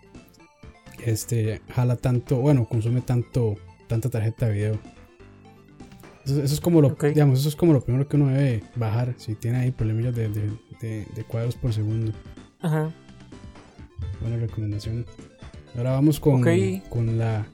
[1.05, 3.57] este, jala tanto, bueno, consume tanto,
[3.87, 4.79] tanta tarjeta de video.
[6.25, 9.35] Eso, es como lo, digamos, eso es como lo primero que uno debe bajar si
[9.35, 10.29] tiene ahí problemillas de,
[10.81, 12.13] de cuadros por segundo.
[12.61, 12.91] Ajá.
[14.21, 15.05] Buena recomendación.
[15.77, 16.43] Ahora vamos con,
[16.89, 17.47] con la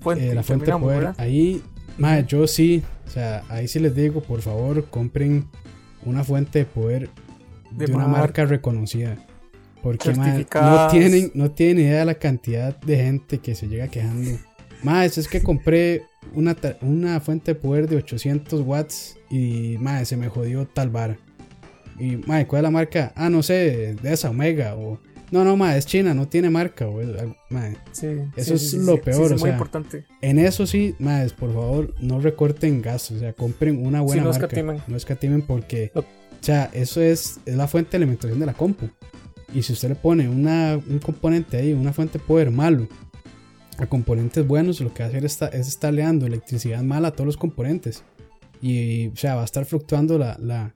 [0.00, 1.12] fuente, eh, la fuente de poder.
[1.18, 1.62] Ahí,
[1.98, 5.46] madre, yo sí, o sea, ahí sí les digo, por favor, compren
[6.04, 7.10] una fuente de poder
[7.72, 9.18] de, una marca reconocida.
[9.82, 14.30] Porque no tienen, no tienen idea de la cantidad de gente que se llega quejando.
[14.82, 16.02] Más, es que compré
[16.34, 21.18] una, una fuente de poder de 800 watts y más, se me jodió tal vara.
[21.98, 23.12] Y madre, ¿cuál es la marca?
[23.14, 24.98] Ah, no sé, de esa Omega o
[25.30, 27.06] no, no, ma, es China, no tiene marca, güey.
[27.92, 29.32] Sí, eso es lo peor.
[29.32, 30.04] es muy importante.
[30.20, 33.18] En eso sí, ma, por favor, no recorten gastos.
[33.18, 34.46] O sea, compren una buena no marca.
[34.46, 34.82] Escatimen.
[34.88, 36.04] No escatimen porque, o
[36.40, 38.88] sea, eso es, es la fuente de alimentación de la compu.
[39.54, 42.88] Y si usted le pone una, un componente ahí, una fuente de poder malo,
[43.78, 47.12] a componentes buenos, lo que va a hacer es, es estarle dando electricidad mala a
[47.12, 48.04] todos los componentes.
[48.62, 50.74] Y, o sea, va a estar fluctuando la, la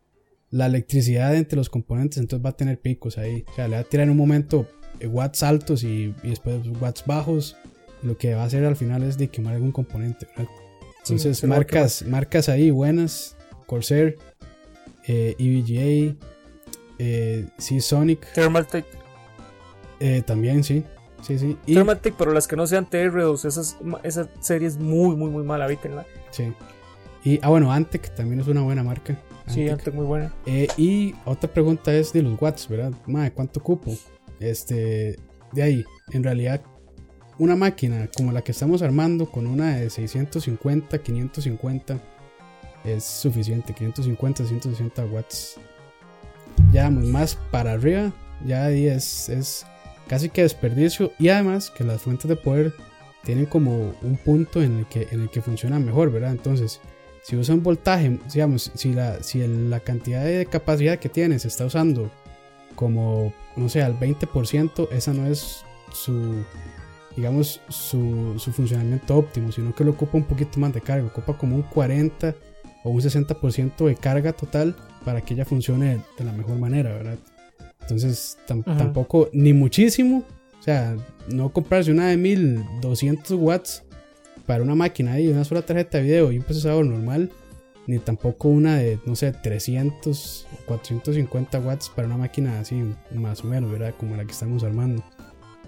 [0.55, 3.45] la electricidad entre los componentes, entonces va a tener picos ahí.
[3.51, 4.69] O sea, le va a tirar en un momento
[5.03, 7.57] watts altos y, después watts bajos.
[8.05, 10.29] Lo que va a hacer al final es de quemar algún componente.
[11.01, 14.17] Entonces, marcas, marcas ahí buenas: Corsair,
[15.09, 16.15] eh, EVGA,
[16.99, 18.33] eh, Sonic.
[18.33, 18.87] Thermaltake.
[20.01, 20.85] Eh, también, sí.
[21.23, 21.57] Sí, sí.
[21.67, 25.43] Y, Thermaltake, pero las que no sean TR2, esas, esa serie es muy, muy, muy
[25.43, 26.05] mala, evítenla.
[26.31, 26.53] Sí.
[27.25, 29.19] Y, ah, bueno, Antec también es una buena marca.
[29.47, 30.33] Sí, Antec muy buena.
[30.45, 32.93] Eh, y otra pregunta es de los watts, ¿verdad?
[33.07, 33.97] Madre, ¿cuánto cupo?
[34.41, 35.19] Este,
[35.53, 36.61] de ahí, en realidad,
[37.39, 41.99] una máquina como la que estamos armando con una de 650, 550
[42.85, 43.73] es suficiente.
[43.73, 45.59] 550, 160 watts.
[46.73, 48.13] Ya más para arriba,
[48.45, 49.67] ya ahí es, es
[50.09, 52.75] casi que desperdicio y además que las fuentes de poder
[53.25, 56.33] tienen como un punto en el que, en el que funcionan mejor, ¿verdad?
[56.33, 56.81] Entonces,
[57.23, 61.65] si usan voltaje, digamos, si la, si la cantidad de capacidad que tiene se está
[61.65, 62.11] usando
[62.75, 66.45] como, no sé, al 20%, esa no es su,
[67.17, 71.39] digamos, su, su funcionamiento óptimo, sino que lo ocupa un poquito más de carga, ocupa
[71.39, 72.35] como un 40
[72.83, 77.19] o un 60% de carga total para que ella funcione de la mejor manera, ¿verdad?
[77.83, 80.25] Entonces, tampoco, ni muchísimo,
[80.59, 80.97] o sea,
[81.29, 83.83] no comprarse una de 1200 watts
[84.47, 87.31] para una máquina y una sola tarjeta de video y un procesador normal,
[87.87, 92.83] ni tampoco una de, no sé, 300 o 450 watts para una máquina así,
[93.15, 93.95] más o menos, ¿verdad?
[93.99, 95.05] Como la que estamos armando.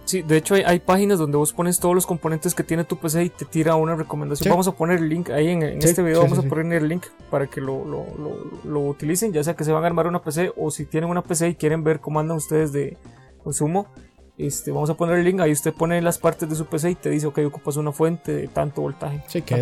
[0.07, 3.24] Sí, de hecho hay, páginas donde vos pones todos los componentes que tiene tu PC
[3.24, 4.50] y te tira una recomendación.
[4.50, 7.48] Vamos a poner el link ahí en, este video, vamos a poner el link para
[7.48, 8.07] que lo, lo,
[8.64, 11.22] lo, utilicen, ya sea que se van a armar una PC o si tienen una
[11.22, 12.96] PC y quieren ver cómo andan ustedes de
[13.42, 13.88] consumo.
[14.38, 16.94] Este, vamos a poner el link, ahí usted pone las partes de su PC y
[16.94, 19.24] te dice, ok, ocupas una fuente de tanto voltaje.
[19.26, 19.61] Sí, que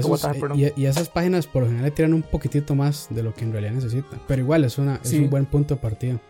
[0.77, 3.53] y, esas páginas por lo general le tiran un poquitito más de lo que en
[3.53, 4.21] realidad necesitan.
[4.27, 6.21] Pero igual es, una, es un buen punto de partida.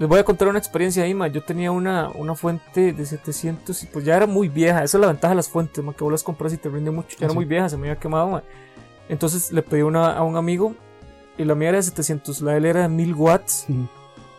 [0.00, 1.28] Les voy a contar una experiencia ahí, ma.
[1.28, 4.82] Yo tenía una, una fuente de 700 y pues ya era muy vieja.
[4.82, 6.90] Esa es la ventaja de las fuentes, ma, que vos las compras y te rinde
[6.90, 7.18] mucho.
[7.18, 8.42] Ya era muy vieja, se me había quemado, ma.
[9.10, 10.74] Entonces le pedí una a un amigo
[11.36, 13.66] y la mía era de 700, la de él era de 1000 watts.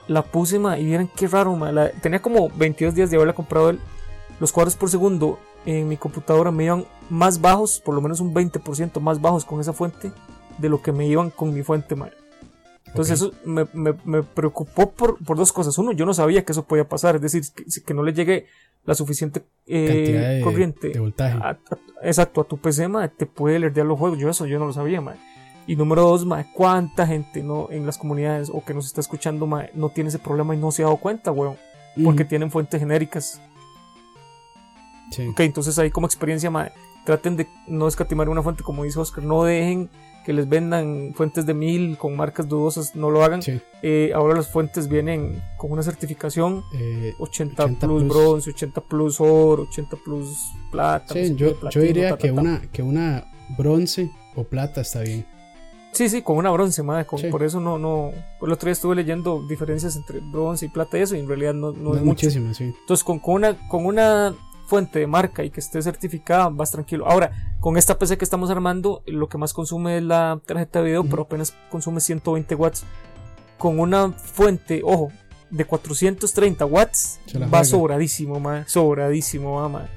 [0.08, 1.92] La puse, ma, y vieron qué raro, ma.
[2.02, 3.80] tenía como 22 días de haberla comprado él.
[4.40, 5.38] Los cuadros por segundo
[5.68, 9.62] en mi computadora me iban más bajos, por lo menos un 20% más bajos con
[9.62, 10.12] esa fuente
[10.58, 12.10] de lo que me iban con mi fuente, ma.
[12.92, 15.78] Entonces eso me, me, preocupó por, por, dos cosas.
[15.78, 17.42] Uno, yo no sabía que eso podía pasar, es decir,
[17.86, 18.48] que, no le llegue
[18.84, 20.90] la suficiente eh, corriente.
[20.90, 21.40] De voltaje.
[22.04, 24.20] exacto, a tu PC, te puede leer los juegos.
[24.20, 25.16] Yo eso yo no lo sabía, ma.
[25.68, 29.48] Y número dos, ma, cuánta gente no en las comunidades o que nos está escuchando,
[29.48, 31.56] ma, no tiene ese problema y no se ha dado cuenta, weón.
[32.04, 33.42] Porque tienen fuentes genéricas.
[35.12, 35.28] Sí.
[35.28, 36.72] Ok, entonces ahí como experiencia, ma,
[37.06, 39.90] traten de no escatimar una fuente, como dice Oscar, no dejen
[40.26, 43.42] que les vendan fuentes de mil con marcas dudosas, no lo hagan.
[43.82, 46.64] Eh, ahora las fuentes vienen con una certificación
[47.20, 51.16] 80, eh, plus, bronce, 80 plus oro, 80 plus plata.
[51.16, 53.26] yo, diría que, una, que una
[53.58, 55.26] bronce o plata está bien.
[55.92, 58.96] Sí, sí, con una bronce, madre, por eso no, no, por el otro día estuve
[58.96, 62.54] leyendo diferencias entre bronce y plata y eso, y en realidad no, no, es muchísimo.
[62.54, 62.74] Sí.
[62.80, 64.34] Entonces, con, con, una, con una
[64.72, 67.06] fuente de marca y que esté certificada, vas tranquilo.
[67.06, 70.86] Ahora, con esta PC que estamos armando, lo que más consume es la tarjeta de
[70.86, 72.86] video, pero apenas consume 120 watts.
[73.58, 75.12] Con una fuente, ojo,
[75.50, 77.20] de 430 watts,
[77.54, 79.90] va sobradísimo, ma, sobradísimo, ma,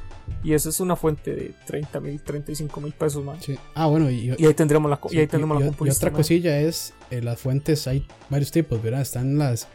[0.43, 3.47] Y eso es una fuente de 30 mil, 35 mil pesos, más.
[3.77, 7.23] Ah, bueno, y, ahí tendremos la, y ahí tendremos la y otra cosilla es, eh,
[7.23, 9.03] las fuentes, hay varios tipos, ¿verdad?
[9.03, 9.69] Están las,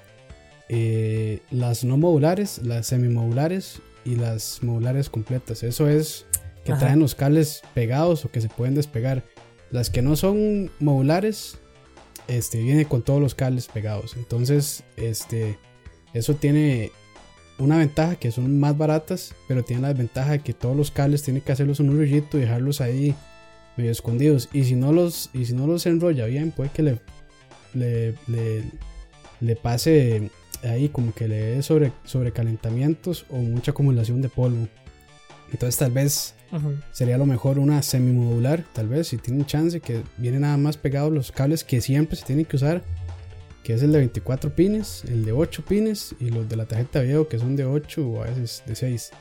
[0.68, 5.62] eh, las no modulares, las semimodulares y las modulares completas.
[5.62, 6.26] Eso es
[6.66, 9.24] que traen los cables pegados o que se pueden despegar.
[9.70, 11.60] Las que no son modulares,
[12.28, 14.16] este, viene con todos los cables pegados.
[14.18, 15.60] Entonces, este,
[16.14, 16.92] eso tiene
[17.60, 21.22] una ventaja que son más baratas, pero tiene la desventaja de que todos los cables
[21.22, 23.14] tienen que hacerlos en un rollito y dejarlos ahí
[23.78, 24.50] medio escondidos.
[24.54, 27.00] Y si no los, y si no los enrolla bien, puede que le,
[27.76, 28.64] le, le,
[29.40, 30.32] le pase
[30.64, 34.68] ahí como que le dé sobre, sobrecalentamientos o mucha acumulación de polvo.
[35.52, 36.36] Entonces tal vez
[36.92, 41.12] sería lo mejor una semimodular, tal vez si tienen chance, que viene nada más pegados
[41.12, 42.84] los cables que siempre se tienen que usar,
[43.64, 47.00] que es el de 24 pines, el de 8 pines y los de la tarjeta
[47.00, 49.12] de video que son de 8 o a veces de 6.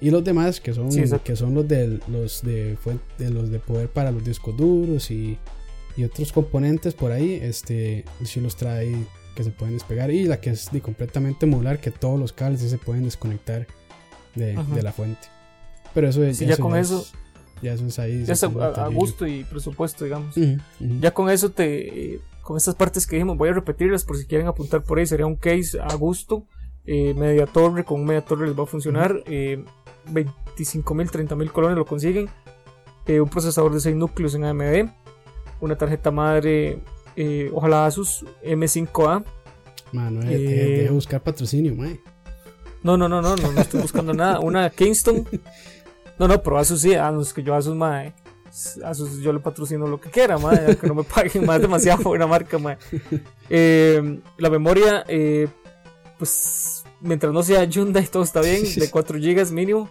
[0.00, 0.90] Y los demás que son,
[1.24, 2.76] que son los de los de,
[3.18, 5.38] de los de poder para los discos duros y,
[5.96, 8.94] y otros componentes por ahí, este si los trae
[9.38, 12.76] que se pueden despegar y la que es completamente modular que todos los cables se
[12.76, 13.68] pueden desconectar
[14.34, 15.28] de, la fuente.
[15.94, 17.06] Pero eso, ya, con eso
[17.62, 18.24] ya eso es ahí.
[18.24, 20.34] Ya es a, gusto y presupuesto, digamos.
[20.80, 24.48] Ya con eso te con estas partes que dijimos, voy a repetirlas por si quieren
[24.48, 26.44] apuntar por ahí, sería un case a gusto,
[26.84, 29.62] eh, media torre, con media torre les va a funcionar, eh,
[30.10, 32.28] 25 mil, 30 mil colones lo consiguen,
[33.06, 34.90] eh, un procesador de 6 núcleos en AMD,
[35.60, 36.82] una tarjeta madre
[37.18, 39.24] eh, ojalá Asus M5A.
[39.92, 42.00] Mano, eh, eh buscar patrocinio, mae.
[42.82, 44.38] No, no, no, no, no, no estoy buscando nada.
[44.38, 45.26] Una Kingston.
[46.18, 48.14] No, no, pero Asus sí, a los que yo Asus, mae.
[48.84, 52.26] Asus yo le patrocino lo que quiera, mae, que no me paguen más demasiado buena
[52.26, 52.78] marca, mae.
[53.50, 55.48] Eh, la memoria, eh,
[56.18, 59.88] pues mientras no sea Hyundai todo está bien, de 4 GB mínimo.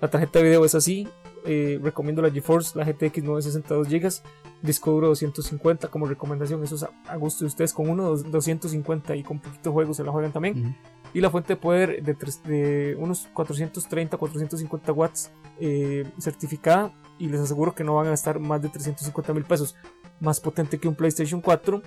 [0.00, 1.08] La tarjeta de video es así,
[1.44, 4.28] eh, recomiendo la GeForce, la GTX 962 GB,
[4.62, 9.22] disco duro 250 como recomendación, eso es a, gusto de ustedes, con uno 250 y
[9.22, 10.76] con poquito juegos se la juegan también.
[11.14, 15.30] y la fuente de poder de, de unos 430, 450 watts
[15.60, 19.76] eh, certificada y les aseguro que no van a gastar más de 350 mil pesos.
[20.20, 21.82] Más potente que un PlayStation 4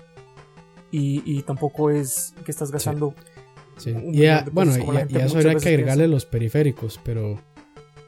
[0.92, 3.16] y, tampoco es que estás gastando.
[3.78, 3.94] Sí.
[4.52, 4.72] bueno,
[5.10, 7.40] y, eso habría que agregarle los periféricos, pero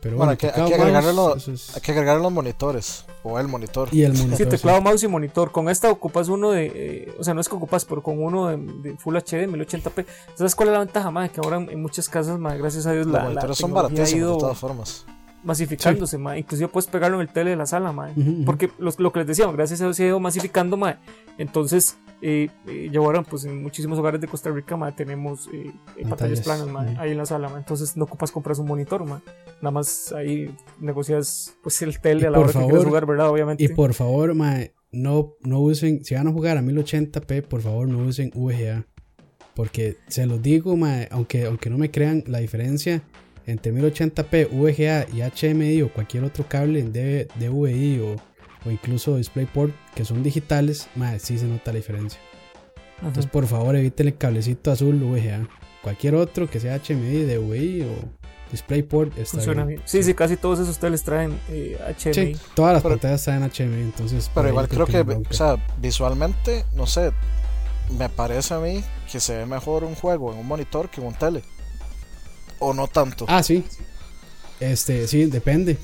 [0.04, 3.88] pero bueno, hay, que, agregarle los, hay que agregarle los monitores o el monitor.
[3.94, 4.38] Y el monitor.
[4.38, 5.54] Sí, teclado, mouse y monitor.
[5.54, 6.72] Con esta ocupas uno de.
[6.76, 10.06] Eh, o sea, no es que ocupas, pero con uno de, Full HD, 1080p.
[10.36, 11.32] ¿Sabes cuál es la ventaja, más?
[11.32, 14.40] Que ahora en muchas casas, más gracias a Dios, los la, monitores son baratísimos de
[14.40, 15.06] todas formas
[15.44, 16.24] masificándose, sí.
[16.38, 17.94] inclusive puedes pegarlo en el tele de la sala,
[18.46, 21.00] porque lo, que les decíamos, gracias a Dios se ha ido masificando, ma.
[21.38, 26.06] entonces eh, eh, ahora pues en muchísimos hogares de Costa Rica ma, tenemos eh, eh
[26.08, 29.22] pantallas planas ahí en la sala, entonces no ocupas comprar un monitor, ma.
[29.62, 33.30] nada más ahí negocias pues el tele a la hora que quieres jugar, ¿verdad?
[33.30, 33.64] Obviamente.
[33.64, 34.60] Y por favor, ma,
[34.94, 38.86] no, no usen, si van a jugar a 1080p, por favor no usen VGA.
[39.56, 43.04] Porque se los digo, ma, aunque, aunque no me crean la diferencia,
[43.46, 48.16] entre 1080p, VGA y HMI o cualquier otro cable de DVI o,
[48.68, 52.20] o incluso DisplayPort que son digitales, más sí se nota la diferencia.
[52.98, 55.48] Entonces, por favor, eviten el cablecito azul VGA.
[55.82, 59.82] Cualquier otro que sea HMI, DVI o DisplayPort está Funciona bien.
[59.84, 62.14] Sí, sí, casi todos esos teles traen eh, HMI.
[62.14, 64.32] Sí, todas las pantallas traen HMI, entonces.
[64.34, 67.12] Pero igual creo que, o sea, visualmente, no sé,
[67.98, 68.82] me parece a mí
[69.12, 71.44] que se ve mejor un juego en un monitor que en un tele
[72.64, 73.26] o no tanto.
[73.28, 73.64] Ah, sí.
[74.60, 75.78] Este, sí, depende.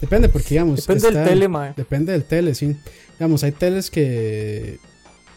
[0.00, 0.86] Depende porque, digamos.
[0.86, 1.74] Depende del tele, mae.
[1.76, 2.76] Depende del tele, sí.
[3.18, 4.78] Digamos, hay teles que.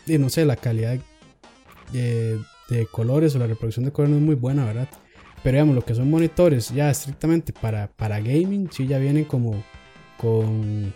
[0.05, 0.97] Y no sé, la calidad
[1.91, 4.87] de, de colores o la reproducción de colores no es muy buena, ¿verdad?
[5.43, 9.63] Pero digamos, lo que son monitores ya estrictamente para, para gaming, sí ya vienen como
[10.17, 10.93] con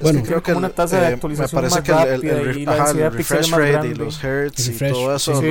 [0.00, 3.94] bueno, creo que una tasa de eh, actualización me parece que el, refresh rate y
[3.94, 5.42] los hertz y todo eso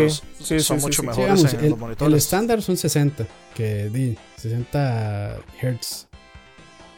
[0.59, 2.13] son mucho mejores en los monitores.
[2.13, 6.07] El estándar son 60, que di 60 hertz.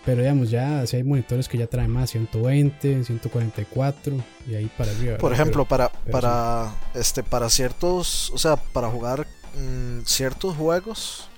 [0.05, 4.15] Pero digamos, ya si hay monitores que ya traen más, 120, 144
[4.47, 5.17] y ahí para arriba.
[5.17, 11.29] Por ejemplo, para para este para ciertos, o sea, para jugar mm, ciertos juegos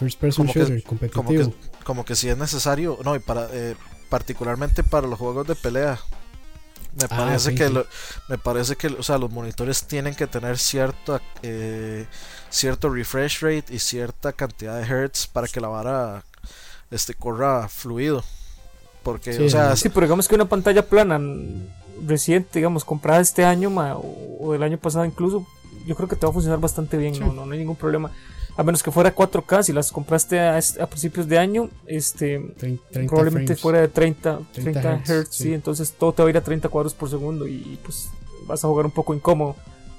[0.00, 1.52] First person shooter, competitivo.
[1.84, 3.74] Como que, si es necesario, no, y para eh,
[4.10, 5.98] particularmente para los juegos de pelea.
[6.96, 7.70] Me ah, parece que
[8.28, 12.04] me parece que o sea, los monitores tienen que tener cierto eh,
[12.50, 16.24] cierto refresh rate y cierta cantidad de hertz para que la vara
[16.90, 18.24] este corra fluido.
[19.04, 21.18] Porque, sí, o sea, sí, pero digamos que una pantalla plana
[22.06, 25.46] reciente, digamos, comprada este año o, del año pasado incluso,
[25.86, 28.10] yo creo que te va a funcionar bastante bien, no, no, no hay ningún problema
[28.56, 32.40] a menos que fuera 4K, si las compraste a, principios de año, este
[32.92, 35.54] probablemente fuera de 30, 30, Hz, sí.
[35.54, 38.10] entonces todo te va a ir a 30 cuadros por segundo y pues
[38.46, 39.56] vas a jugar un poco incómodo.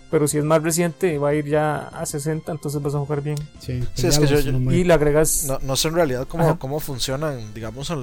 [0.09, 3.21] Pero si es más reciente, va a ir ya a 60, entonces vas a jugar
[3.21, 3.37] bien.
[3.61, 5.47] Sí, es que yo, y le agregas.
[5.61, 7.93] No, sé en realidad cómo, cómo funcionan, digamos,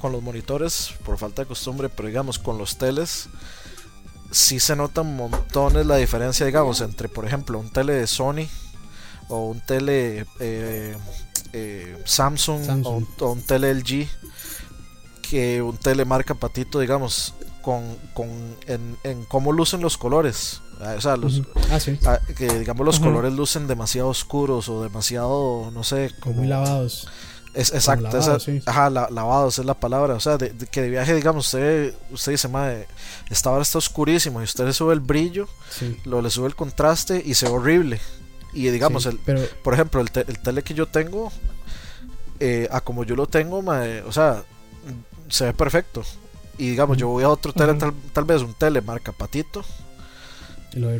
[0.00, 3.28] con los monitores, por falta de costumbre, pero digamos, con los teles,
[4.30, 8.48] sí se notan montones la diferencia, digamos, entre, por ejemplo, un tele de Sony
[9.28, 10.96] o un tele eh,
[11.52, 14.06] eh, Samsung, O, un, tele LG
[15.22, 18.28] que un tele marca patito digamos con, con
[18.66, 23.32] en, en, cómo lucen los colores o sea los, ah, ah, que digamos los colores
[23.32, 27.08] lucen demasiado oscuros o demasiado no sé como muy lavados.
[27.54, 28.08] Es, exacto,
[28.66, 30.14] ajá, lavados es la palabra.
[30.14, 32.86] O sea, de, que de viaje, digamos, usted, usted dice, madre,
[33.30, 35.48] esta hora está oscurísimo y usted le sube el brillo,
[36.04, 38.00] lo le sube el contraste y se ve horrible.
[38.52, 39.18] Y digamos, el,
[39.62, 41.30] por ejemplo, el, el, tele que yo tengo,
[42.40, 44.42] eh, a como yo lo tengo, o sea,
[45.28, 46.02] se ve perfecto.
[46.56, 49.64] Y digamos, yo voy a otro tele, tal, vez un tele marca patito.
[50.74, 50.94] Y lo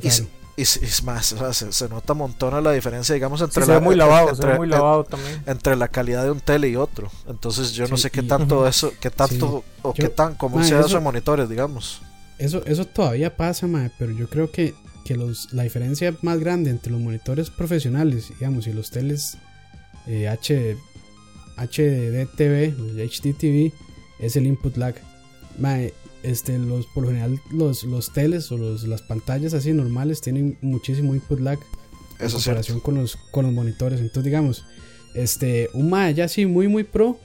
[0.59, 3.94] y, es más, o sea, se, nota un montón la diferencia, digamos, entre la, muy
[3.94, 5.40] lavado, entre, muy lavado también.
[5.46, 7.12] entre la calidad de un tele y otro.
[7.28, 10.99] Entonces yo no sé qué tanto eso, qué tanto o qué tan, cómo sea eso
[10.99, 12.03] en monitores, digamos.
[12.38, 14.74] Eso, eso todavía pasa, mae, pero yo creo que
[15.09, 19.39] que los, la diferencia más grande entre los monitores profesionales, digamos, y los teles
[20.07, 20.77] eh, H,
[21.57, 22.75] HDTV,
[23.09, 23.73] HDTV,
[24.21, 24.97] es el input lag.
[26.23, 30.59] este, los, por lo general, los, los teles o los, las pantallas así normales tienen
[30.61, 31.59] muchísimo input lag
[32.21, 34.01] en comparación con los, con los monitores.
[34.01, 34.67] Entonces, digamos,
[35.15, 37.19] este, un MAE ya así muy, muy pro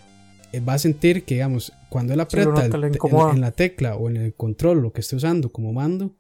[0.54, 4.34] eh, va a sentir que, digamos, cuando él aprieta en, la tecla o en el
[4.34, 6.16] control, lo que esté usando como mando,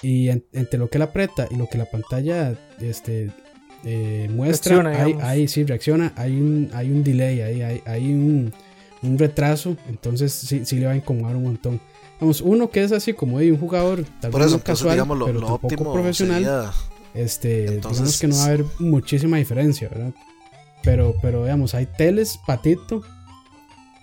[0.00, 3.30] y entre lo que él aprieta y lo que la pantalla este,
[3.84, 8.52] eh, muestra, ahí sí reacciona, hay un, hay un delay, ahí, hay, hay un,
[9.02, 11.80] un, retraso, entonces sí, sí le va a incomodar un montón.
[12.20, 15.46] Vamos, uno que es así como de un jugador tal vez no casual, lo, pero
[15.48, 16.70] óptimo profesional.
[17.14, 20.12] este, Entonces, que no va a haber muchísima diferencia, ¿verdad?
[20.84, 23.02] Pero, pero digamos, hay teles, patito.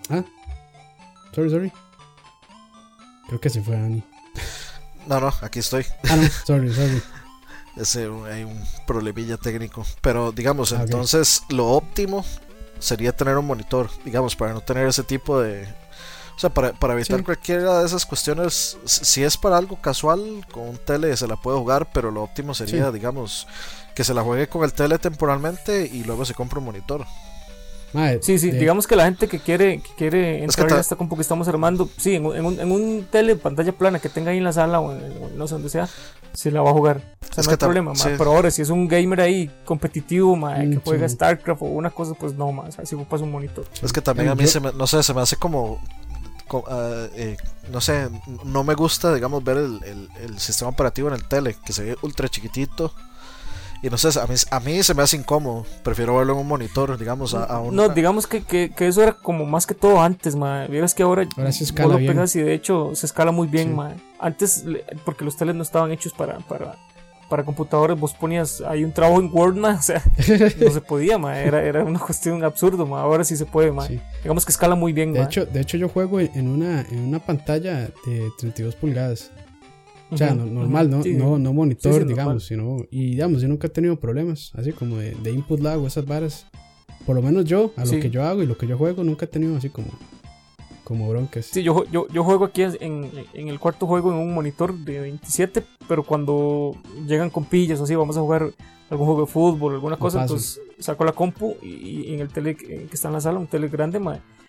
[0.09, 0.23] Ah,
[1.33, 1.71] sorry, sorry.
[3.27, 3.77] Creo que se fue.
[5.09, 5.87] No, no, aquí estoy.
[6.07, 7.01] Ah, no, sorry, sorry.
[7.75, 9.83] Ese, hay un problemilla técnico.
[10.01, 12.23] Pero digamos, entonces lo óptimo
[12.77, 15.67] sería tener un monitor, digamos, para no tener ese tipo de...
[16.35, 20.69] O sea, para, para evitar cualquiera de esas cuestiones, si es para algo casual, con
[20.69, 23.47] un tele se la puede jugar, pero lo óptimo sería, digamos,
[23.95, 27.05] que se la juegue con el tele temporalmente y luego se compre un monitor
[28.21, 31.21] sí, sí, digamos que la gente que quiere, que quiere entrar en esta compu que
[31.21, 34.53] estamos armando, sí, en, un, en un tele, pantalla plana que tenga ahí en la
[34.53, 35.89] sala o, no sé dónde sea,
[36.33, 37.15] se la va a jugar.
[37.21, 40.81] O sea, no hay problema, pero ahora si es un gamer ahí competitivo, que mm,
[40.83, 43.65] juega StarCraft o una cosa, pues no, más, así pasa un monitor.
[43.81, 45.79] Es que también a mí, se me, no sé, se me hace como
[46.67, 47.37] ah, eh,
[47.71, 48.09] no sé,
[48.43, 51.83] no me gusta, digamos, ver el, el, el, sistema operativo en el tele, que se
[51.83, 52.93] ve ultra chiquitito
[53.81, 55.65] y no sé, a mí, a mí se me hace incómodo.
[55.83, 59.45] Prefiero verlo en un monitor, digamos, a, No, digamos que, que, que, eso era como
[59.45, 60.65] más que todo antes, ma.
[60.67, 63.73] Vieras que ahora, ahora se escala lo pegas y de hecho se escala muy bien,
[63.73, 63.93] ma.
[64.19, 64.65] Antes,
[65.05, 66.75] porque los teles no estaban hechos para, para,
[67.29, 69.75] para computadores, vos ponías ahí un trabajo en Word, ma.
[69.79, 70.03] O sea,
[70.59, 71.39] no se podía, ma.
[71.39, 72.99] Era, era una cuestión absurda, ma.
[72.99, 73.87] Ahora sí se puede, ma.
[74.21, 77.19] Digamos que escala muy bien, de Hecho, de hecho, yo juego en una, en una
[77.19, 79.31] pantalla de 32 pulgadas.
[80.11, 82.85] O sea, normal, no, no, no monitor, digamos, sino.
[82.89, 86.05] Y digamos, yo nunca he tenido problemas, así como de, de input lag o esas
[86.05, 86.47] varas.
[87.05, 89.25] Por lo menos yo, a lo que yo hago y lo que yo juego, nunca
[89.25, 89.87] he tenido así como.
[90.83, 91.45] Como broncas.
[91.45, 95.01] Sí, yo, yo, yo juego aquí en, en el cuarto juego en un monitor de
[95.01, 98.51] 27, pero cuando llegan compillas o así, vamos a jugar
[98.89, 102.89] algún juego de fútbol, alguna cosa, entonces saco la compu y, en el tele que
[102.91, 103.99] está en la sala, un tele grande,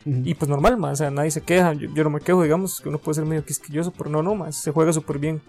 [0.05, 2.89] y pues normal, más, o sea, nadie se queja, yo, no me quejo, digamos, que
[2.89, 5.43] uno puede ser medio quisquilloso, pero no, no, más, se juega súper bien.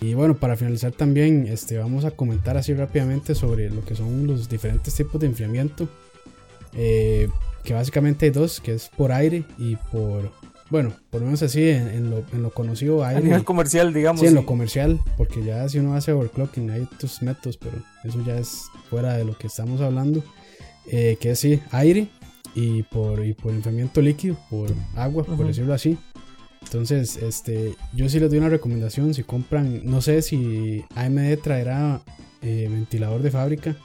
[0.00, 4.26] Y bueno, para finalizar también, este, vamos a comentar así rápidamente sobre lo que son
[4.26, 5.88] los diferentes tipos de enfriamiento.
[6.74, 7.28] Eh,
[7.64, 10.30] que básicamente hay dos, que es por aire y por,
[10.70, 13.20] bueno, por lo menos así en, lo, en lo, conocido aire.
[13.20, 14.20] A nivel comercial, digamos.
[14.20, 18.22] Sí, en lo comercial, porque ya si uno hace overclocking hay otros métodos, pero eso
[18.24, 20.22] ya es fuera de lo que estamos hablando.
[20.90, 22.08] Eh, que es sí, aire
[22.54, 25.98] y por, y por enfriamiento líquido, por agua, por decirlo así.
[26.62, 32.02] Entonces, este, yo sí les doy una recomendación, si compran, no sé si AMD traerá
[32.42, 33.76] eh, ventilador de fábrica.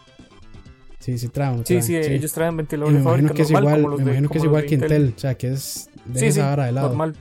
[0.99, 3.33] Sí, sí trae, Sí, sí, ellos traen ventilador de fábrica.
[3.33, 5.13] Que normal, es igual, me imagino que es igual que Intel.
[5.15, 6.89] o sea, que es de esa vara de lado.
[6.89, 7.15] Normal.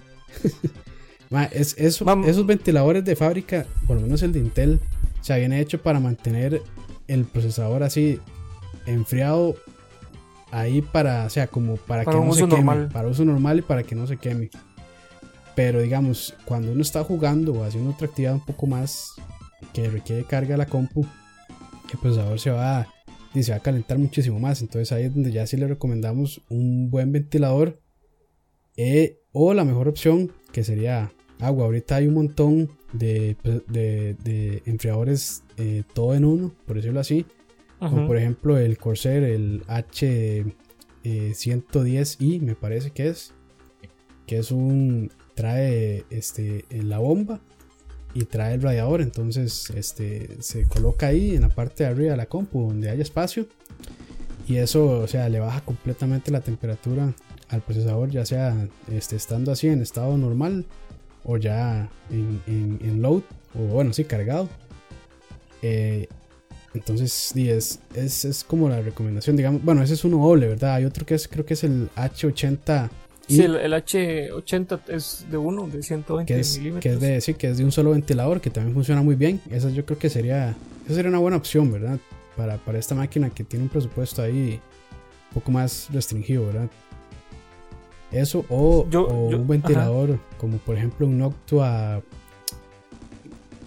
[1.52, 4.80] es, esos ventiladores de fábrica, por lo menos el de Intel,
[5.20, 6.62] o sea, viene hecho para mantener
[7.08, 8.20] el procesador así
[8.86, 9.56] enfriado
[10.52, 13.82] ahí para, o sea, como para, que no se queme, para uso normal y para
[13.82, 14.50] que no se queme.
[15.56, 19.14] Pero digamos, cuando uno está jugando o haciendo otra actividad un poco más
[19.72, 21.04] que requiere carga la compu,
[21.92, 22.86] el procesador se va,
[23.34, 24.60] y se va a calentar muchísimo más.
[24.60, 27.80] Entonces ahí es donde ya sí le recomendamos un buen ventilador.
[28.76, 31.64] Eh, o la mejor opción que sería agua.
[31.64, 33.36] Ahorita hay un montón de,
[33.68, 37.26] de, enfriadores eh, todo en uno, por decirlo así
[37.88, 43.32] como por ejemplo el Corsair, el H110i, me parece que es.
[44.26, 45.10] Que es un.
[45.34, 47.40] Trae este, la bomba
[48.14, 49.00] y trae el radiador.
[49.00, 53.02] Entonces este, se coloca ahí en la parte de arriba de la compu donde haya
[53.02, 53.46] espacio.
[54.46, 57.14] Y eso, o sea, le baja completamente la temperatura
[57.48, 60.66] al procesador, ya sea este, estando así en estado normal
[61.24, 63.22] o ya en, en, load,
[63.54, 64.48] o bueno, sí, cargado.
[65.62, 66.08] Eh,
[66.74, 69.62] entonces, es, es, es, como la recomendación, digamos.
[69.62, 70.74] Bueno, ese es uno doble, ¿verdad?
[70.74, 72.88] Hay otro que es, creo que es el H80.
[73.28, 76.82] Sí, el, H80 es de uno, de 120 que es, milímetros.
[76.82, 79.40] Que es de, sí, que es de un solo ventilador, que también funciona muy bien.
[79.50, 80.56] Esa yo creo que sería,
[80.86, 81.98] esa sería una buena opción, ¿verdad?
[82.36, 84.60] Para, para esta máquina que tiene un presupuesto ahí
[85.30, 86.70] un poco más restringido, ¿verdad?
[88.12, 92.02] Eso o, un ventilador como por ejemplo un Noctua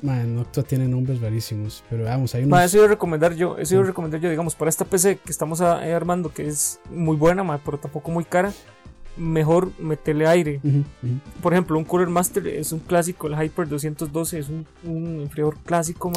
[0.05, 2.61] Man, Noctua tiene nombres rarísimos, pero vamos, hay unos...
[2.61, 5.31] eso iba a recomendar yo, eso iba a recomendar yo, digamos, para esta PC que
[5.31, 8.53] estamos eh, armando, que es muy buena, pero tampoco muy cara,
[9.17, 10.61] mejor meterle aire.
[11.41, 15.57] Por ejemplo, un Cooler Master es un clásico, el Hyper 212 es un, un enfriador
[15.65, 16.11] clásico,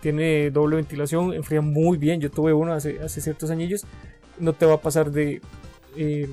[0.00, 3.84] tiene doble ventilación, enfría muy bien, yo tuve uno hace, hace ciertos años,
[4.38, 5.40] no te va a pasar de
[5.96, 6.28] eh,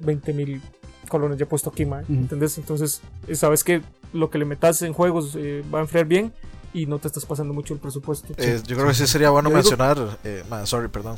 [0.00, 0.60] 20.000
[1.08, 2.58] colones ya puesto aquí, ¿entendés?
[2.58, 3.02] Entonces,
[3.32, 3.82] sabes que
[4.12, 6.32] lo que le metas en juegos eh, va a enfriar bien
[6.74, 8.32] y no te estás pasando mucho el presupuesto.
[8.36, 11.16] Eh, yo creo que sí sería bueno mencionar, eh, sorry, perdón.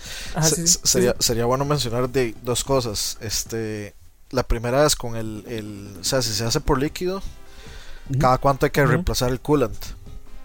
[0.84, 3.18] sería, sería bueno mencionar de dos cosas.
[3.20, 3.94] Este,
[4.30, 7.22] la primera es con el, el o sea, si se hace por líquido,
[8.20, 9.76] cada cuánto hay que reemplazar el coolant.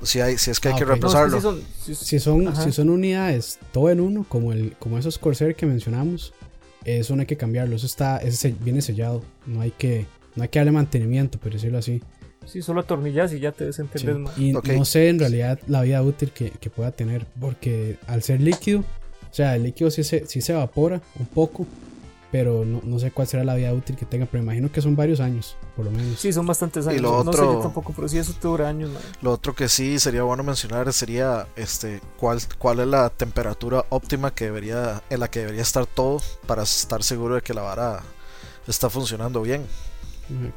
[0.01, 1.37] si, hay, si es que hay ah, que reemplazarlo.
[1.83, 6.33] si, son, si, son, unidades todo en uno, como, el, como esos Corsair que mencionamos,
[6.85, 7.75] eso no hay que cambiarlo.
[7.75, 9.21] Eso está, ese viene sellado.
[9.45, 12.01] No hay que, no hay que darle mantenimiento, por decirlo así.
[12.45, 14.37] Sí, solo atornillas y ya te desentiendes más.
[14.37, 18.41] Y no sé en realidad la vida útil que, que, pueda tener, porque al ser
[18.41, 21.67] líquido, o sea, el líquido sí se, sí se evapora un poco,
[22.31, 24.95] pero no, no, sé cuál será la vida útil que tenga, pero imagino que son
[24.95, 26.19] varios años, por lo menos.
[26.19, 26.99] Sí, son bastantes años.
[26.99, 28.91] Y lo otro, no sé yo tampoco, pero sí eso te dura años.
[29.21, 34.33] Lo otro que sí sería bueno mencionar sería este cuál, cuál es la temperatura óptima
[34.33, 38.01] que debería, en la que debería estar todo para estar seguro de que la vara
[38.67, 39.65] está funcionando bien.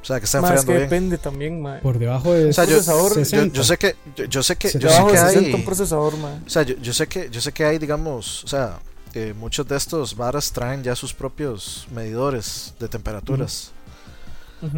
[0.01, 0.83] O sea, que está enfriando que bien.
[0.85, 3.97] depende también, Por debajo de o sea, yo, yo, sé que
[4.29, 7.41] yo, sé que yo sé que hay un procesador, O sea, yo, sé que yo
[7.41, 8.81] sé que hay digamos, o sea,
[9.15, 13.73] eh, muchos de estos varas traen ya sus propios medidores de temperaturas.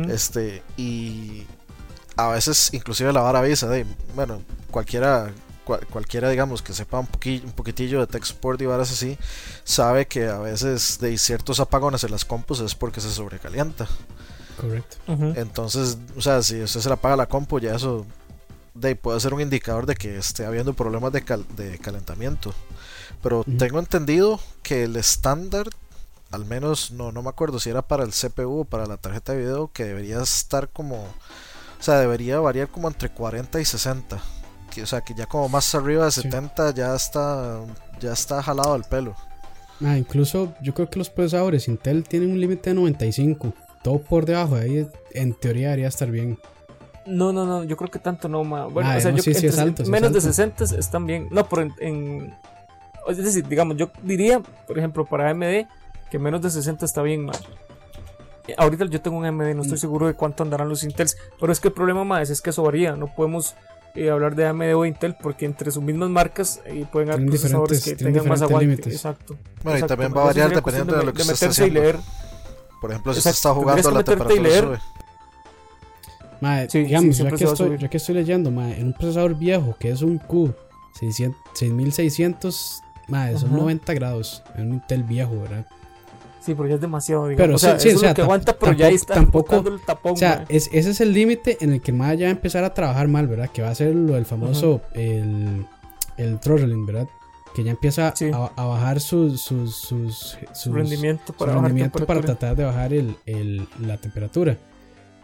[0.08, 1.42] Este y
[2.16, 3.84] a veces inclusive la vara avisa de,
[4.14, 4.40] bueno,
[4.70, 5.30] cualquiera
[5.64, 9.18] cualquiera digamos que sepa un, un poquitillo de tech support y varas así,
[9.64, 13.88] sabe que a veces de ciertos apagones en las compus es porque se sobrecalienta.
[14.60, 14.96] Correcto.
[15.06, 18.06] Entonces, o sea, si usted se la apaga la compu, ya eso
[18.74, 21.22] de, puede ser un indicador de que esté habiendo problemas de,
[21.56, 22.54] de calentamiento.
[23.22, 25.68] Pero tengo entendido que el estándar,
[26.30, 29.32] al menos no, no me acuerdo si era para el CPU o para la tarjeta
[29.32, 34.20] de video, que debería estar como, o sea, debería variar como entre 40 y 60.
[34.70, 37.60] Que, o sea, que ya como más arriba de 70 ya está
[38.00, 39.14] ya está jalado el pelo.
[39.82, 43.54] Ah, incluso yo creo que los procesadores Intel tienen un límite de 95
[43.84, 46.38] todo por debajo de ahí, en teoría debería estar bien.
[47.06, 49.58] No, no, no, yo creo que tanto no, Bueno, ah, o sea, yo, sí, es
[49.58, 51.28] alto, menos de 60 están bien.
[51.30, 52.34] No, pero en,
[53.06, 55.66] Es decir, digamos, yo diría, por ejemplo, para AMD,
[56.10, 57.32] que menos de 60 está bien, ma.
[58.56, 59.80] Ahorita yo tengo un AMD, no estoy mm.
[59.80, 62.62] seguro de cuánto andarán los Intels, pero es que el problema más es que eso
[62.62, 62.96] varía.
[62.96, 63.54] No podemos
[63.94, 67.84] eh, hablar de AMD o Intel porque entre sus mismas marcas eh, pueden haber procesadores
[67.84, 68.90] que tengan más aguante.
[68.90, 69.36] Exacto.
[69.62, 71.98] Bueno, y también va a variar dependiendo de, lo que de meterse y leer
[72.84, 74.78] por ejemplo, si se está jugando la temperatura sube.
[76.42, 79.88] Madre, digamos, ya, que estoy, ya, que estoy, leyendo, madre, en un procesador viejo que
[79.88, 80.52] es un Q
[80.92, 85.66] 6600, madre, son 90 grados en un Intel viejo, ¿verdad?
[86.42, 87.38] Sí, ya es demasiado, digamos.
[87.38, 89.56] Pero o sea, sí, es o sea, lo que aguanta, pero tampoco, ya está tampoco,
[89.66, 90.12] el tapón.
[90.12, 92.64] O sea, es, ese es el límite en el que madre ya va a empezar
[92.64, 93.48] a trabajar mal, ¿verdad?
[93.48, 95.64] Que va a ser lo del famoso, el,
[96.18, 97.08] el throttling, ¿verdad?
[97.54, 99.28] Que ya empieza a, bajar su,
[100.66, 101.62] rendimiento, para,
[102.06, 104.58] para, tratar de bajar el, la temperatura.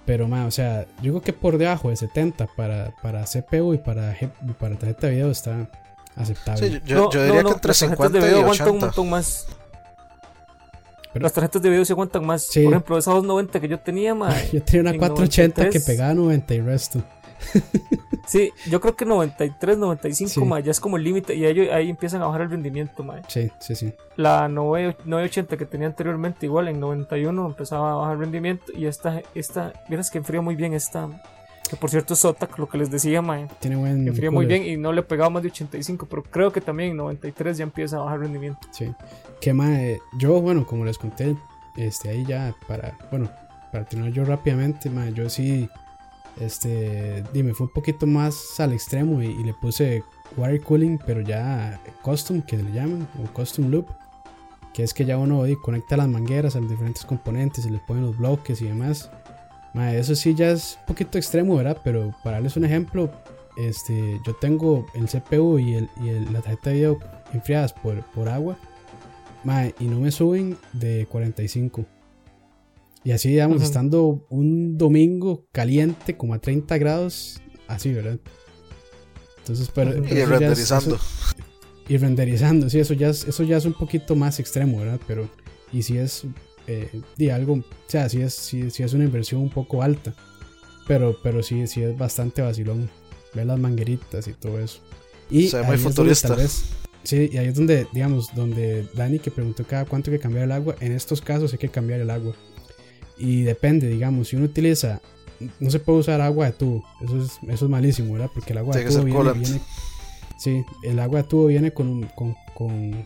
[0.06, 3.78] Pero, más, o sea, yo digo que por debajo de 70 para, para CPU y
[3.78, 4.16] para,
[4.58, 5.68] para tarjeta de video está
[6.14, 6.68] aceptable.
[6.68, 8.70] Sí, yo, diría que entre 50 y 80.
[8.70, 9.48] un montón más.
[11.14, 12.46] las tarjetas de video se aguantan más.
[12.46, 14.50] Por ejemplo, esa 290 que yo tenía, más.
[14.52, 17.02] yo tenía una 480 que pegaba 90 y resto.
[18.30, 22.22] sí, yo creo que 93, 95, ya es como el límite y ahí, ahí empiezan
[22.22, 23.92] a bajar el rendimiento, Sí, sí, sí.
[24.16, 29.20] La 980 que tenía anteriormente, igual en 91 empezaba a bajar el rendimiento y esta,
[29.34, 31.08] esta, miras que enfría muy bien esta,
[31.68, 33.48] que por cierto es Zotac, lo que les decía, mae.
[33.58, 34.06] Tiene buen.
[34.06, 36.96] enfría muy bien y no le pegaba más de 85, pero creo que también en
[36.98, 38.60] 93 ya empieza a bajar el rendimiento.
[38.70, 38.92] Sí.
[39.40, 41.36] Que mae, yo, bueno, como les conté,
[41.76, 43.30] este, ahí ya para, bueno,
[43.72, 45.68] para terminar yo rápidamente, mae, yo sí
[46.40, 50.02] este, dime, fue un poquito más al extremo y, le puse
[50.36, 53.86] wire cooling, pero ya custom, que le llaman, o custom loop,
[54.72, 58.04] que es que ya uno conecta las mangueras a los diferentes componentes y le ponen
[58.04, 59.10] los bloques y demás.
[59.74, 61.78] eso sí ya es un poquito extremo, ¿verdad?
[61.84, 63.10] Pero para darles un ejemplo,
[63.56, 66.98] este, yo tengo el CPU y, el, y la tarjeta de video
[67.32, 68.56] enfriadas por, por agua,
[69.78, 71.84] y no me suben de 45.
[73.02, 78.18] Y así, digamos, estando un domingo caliente, como a 30 grados, así, ¿verdad?
[79.38, 79.96] Entonces, pero.
[79.96, 80.98] y renderizando.
[81.88, 85.00] y renderizando, sí, eso ya, es, eso ya es un poquito más extremo, ¿verdad?
[85.06, 85.30] Pero,
[85.72, 86.26] y si es,
[86.66, 90.14] eh, algo, o sea, si es, si, es una inversión un poco alta.
[90.86, 92.90] Pero, pero sí, sí es bastante vacilón.
[93.32, 94.80] Ver las mangueritas y todo eso.
[95.30, 96.36] Y Se ve muy futurista.
[97.04, 100.44] sí, y ahí es donde, digamos, donde Dani que preguntó cada cuánto hay que cambiar
[100.44, 100.74] el agua.
[100.80, 102.34] En estos casos hay que cambiar el agua.
[103.20, 105.00] Y depende, digamos, si uno utiliza,
[105.60, 108.30] no se puede usar agua de tubo, eso es, eso es malísimo, ¿verdad?
[108.32, 109.60] Porque el agua de tubo viene,
[110.38, 112.34] Sí, el agua de tubo viene con, con,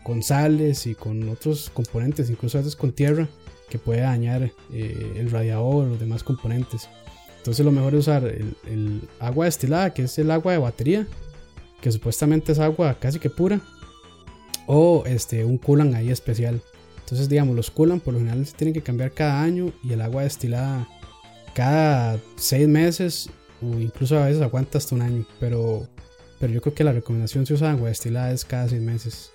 [0.04, 3.28] con, sales y con otros componentes, incluso a veces con tierra,
[3.68, 6.88] que puede dañar eh, el radiador o los demás componentes.
[7.38, 11.08] Entonces lo mejor es usar el, el, agua destilada, que es el agua de batería,
[11.80, 13.60] que supuestamente es agua casi que pura,
[14.66, 16.62] o este, un coolant ahí especial.
[17.04, 20.00] Entonces, digamos, los coolant por lo general se tienen que cambiar cada año y el
[20.00, 20.88] agua destilada
[21.54, 23.28] cada seis meses
[23.60, 25.26] o incluso a veces aguanta hasta un año.
[25.38, 25.86] Pero
[26.40, 29.30] pero yo creo que la recomendación si usan agua destilada es cada seis meses.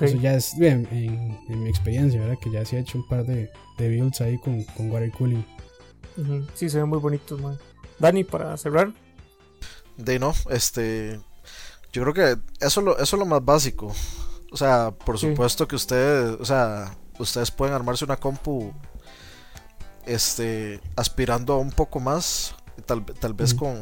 [0.00, 2.38] Eso ya es bien en, mi experiencia, ¿verdad?
[2.42, 5.44] Que ya se ha hecho un par de, de builds ahí con, con water cooling.
[6.54, 7.58] Sí, se ven muy bonitos, man.
[7.98, 8.92] Dani, para cerrar.
[9.98, 11.20] De no, este.
[11.92, 13.94] Yo creo que eso, lo, eso es lo más básico.
[14.54, 18.72] O sea, por supuesto que ustedes, o sea, ustedes pueden armarse una compu
[20.06, 22.54] este aspirando a un poco más,
[22.86, 23.76] tal, tal vez con,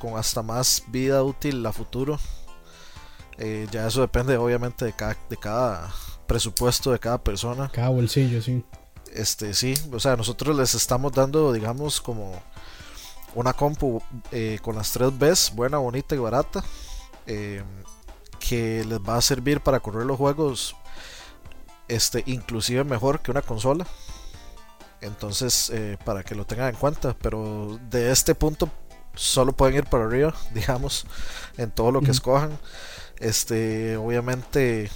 [0.00, 2.18] con hasta más vida útil a futuro.
[3.38, 5.94] Eh, ya eso depende obviamente de cada, de cada
[6.26, 7.70] presupuesto de cada persona.
[7.72, 8.64] Cada bolsillo, sí.
[9.14, 12.32] Este, sí, o sea, nosotros les estamos dando, digamos, como
[13.36, 16.64] una compu eh, con las 3 Bs, buena, bonita y barata,
[17.28, 17.62] eh,
[18.48, 20.76] que les va a servir para correr los juegos,
[21.88, 23.86] este, inclusive mejor que una consola.
[25.00, 25.72] Entonces,
[26.04, 28.70] para que lo tengan en cuenta, pero de este punto
[29.16, 31.06] solo pueden ir para arriba, digamos,
[31.56, 32.56] en todo lo que escojan.
[33.18, 34.90] Este, obviamente,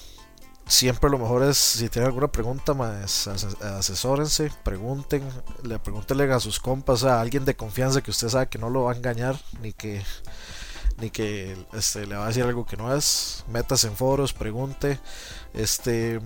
[0.67, 5.23] siempre lo mejor es, si tienen alguna pregunta, más asesórense, pregunten,
[5.65, 8.85] le pregúntenle a sus compas, a alguien de confianza que usted sabe que no lo
[8.85, 10.03] va a engañar, ni que
[11.01, 14.99] ni que este, le va a decir algo que no es, metas en foros, pregunte,
[15.55, 16.21] este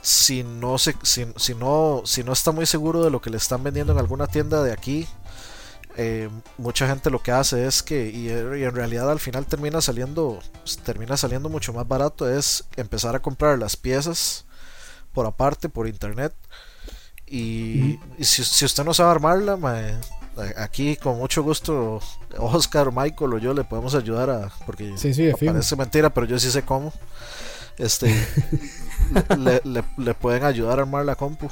[0.00, 3.36] si no se, si, si no si no está muy seguro de lo que le
[3.36, 5.08] están vendiendo en alguna tienda de aquí
[6.00, 10.38] eh, mucha gente lo que hace es que, y, en realidad al final termina saliendo,
[10.84, 14.46] termina saliendo mucho más barato, es empezar a comprar las piezas
[15.12, 16.32] por aparte, por internet.
[17.26, 19.56] Y, si, usted no sabe armarla,
[20.56, 22.00] aquí con mucho gusto
[22.38, 24.94] Oscar, Michael o yo le podemos ayudar a, porque
[25.44, 26.92] parece mentira, pero yo sí sé cómo.
[27.76, 28.12] Este,
[29.96, 31.48] le pueden ayudar a armar la compu.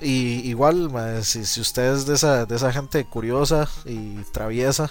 [0.00, 0.90] Y igual,
[1.22, 4.90] si, si usted es de esa, de esa gente curiosa y traviesa,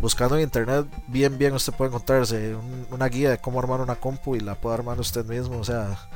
[0.00, 2.56] buscando en internet, bien, bien, usted puede encontrarse
[2.90, 5.58] una guía de cómo armar una compu y la puede armar usted mismo.
[5.58, 6.08] O sea,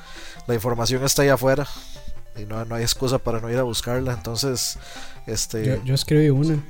[0.47, 1.66] la información está ahí afuera
[2.36, 4.12] y no, no hay excusa para no ir a buscarla.
[4.12, 4.78] Entonces,
[5.27, 5.65] este.
[5.65, 6.62] Yo, yo escribí una.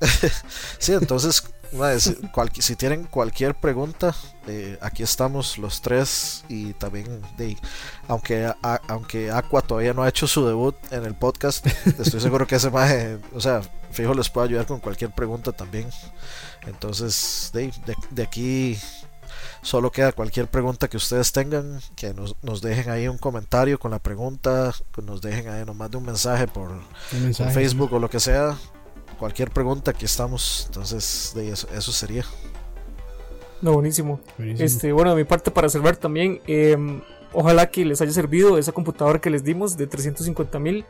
[0.78, 1.42] sí, entonces
[2.58, 4.14] si tienen cualquier pregunta,
[4.46, 7.56] eh, aquí estamos los tres y también, de,
[8.08, 8.52] aunque,
[8.88, 11.66] aunque Aqua todavía no ha hecho su debut en el podcast,
[11.98, 15.88] estoy seguro que ese maje, o sea, fijo les puede ayudar con cualquier pregunta también.
[16.66, 17.72] Entonces, de,
[18.10, 18.78] de, aquí
[19.62, 23.92] solo queda cualquier pregunta que ustedes tengan, que nos, nos, dejen ahí un comentario con
[23.92, 26.70] la pregunta, que nos dejen ahí nomás de un mensaje por,
[27.52, 28.56] Facebook o lo que sea
[29.22, 30.64] cualquier pregunta aquí estamos.
[30.66, 32.24] Entonces, de eso, eso sería.
[33.60, 34.18] No, buenísimo.
[34.36, 37.00] Este, bueno, de mi parte para cerrar también, em,
[37.32, 40.84] ojalá que les haya servido esa computadora que les dimos de 350 mil.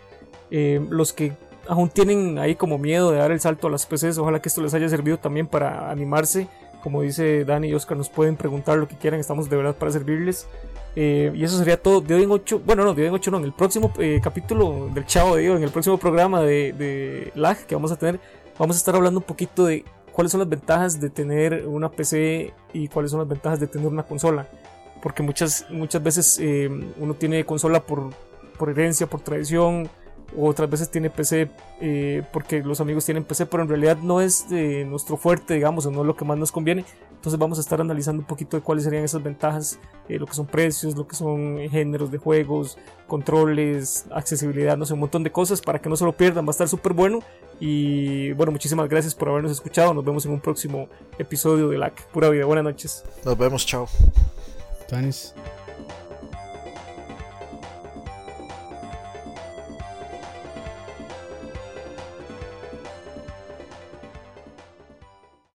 [0.51, 1.37] Em, los que
[1.69, 4.63] aún tienen ahí como miedo de dar el salto a las PCs, ojalá que esto
[4.63, 6.49] les haya servido también para animarse.
[6.83, 9.93] Como dice Dani y Oscar, nos pueden preguntar lo que quieran, estamos de verdad para
[9.93, 10.47] servirles.
[10.95, 12.63] Eh, y eso sería todo de hoy en 8.
[12.67, 13.39] Bueno, no, de hoy en 8 no.
[13.39, 17.57] En el próximo eh, capítulo del Chavo, digo, en el próximo programa de, de, Lag
[17.67, 18.21] que vamos a tener,
[18.59, 22.53] vamos a estar hablando un poquito de cuáles son las ventajas de tener una PC
[22.73, 24.47] y cuáles son las ventajas de tener una consola.
[25.03, 26.69] Porque muchas, muchas veces eh,
[26.99, 28.11] uno tiene consola por,
[28.59, 29.89] por herencia, por tradición,
[30.39, 31.51] otras veces tiene PC
[32.33, 35.91] porque los amigos tienen PC, pero en realidad no es de nuestro fuerte, digamos, o
[35.91, 36.85] no es lo que más nos conviene.
[37.23, 39.79] Entonces vamos a estar analizando un poquito de cuáles serían esas ventajas,
[40.09, 44.95] eh, lo que son precios, lo que son géneros de juegos, controles, accesibilidad, no sé,
[44.95, 47.21] un montón de cosas para que no se lo pierdan, va a estar súper bueno.
[47.61, 52.09] Y bueno, muchísimas gracias por habernos escuchado, nos vemos en un próximo episodio de LAC.
[52.09, 53.05] Pura vida, buenas noches.
[53.25, 53.87] Nos vemos, chao.
[54.89, 55.33] Tanis.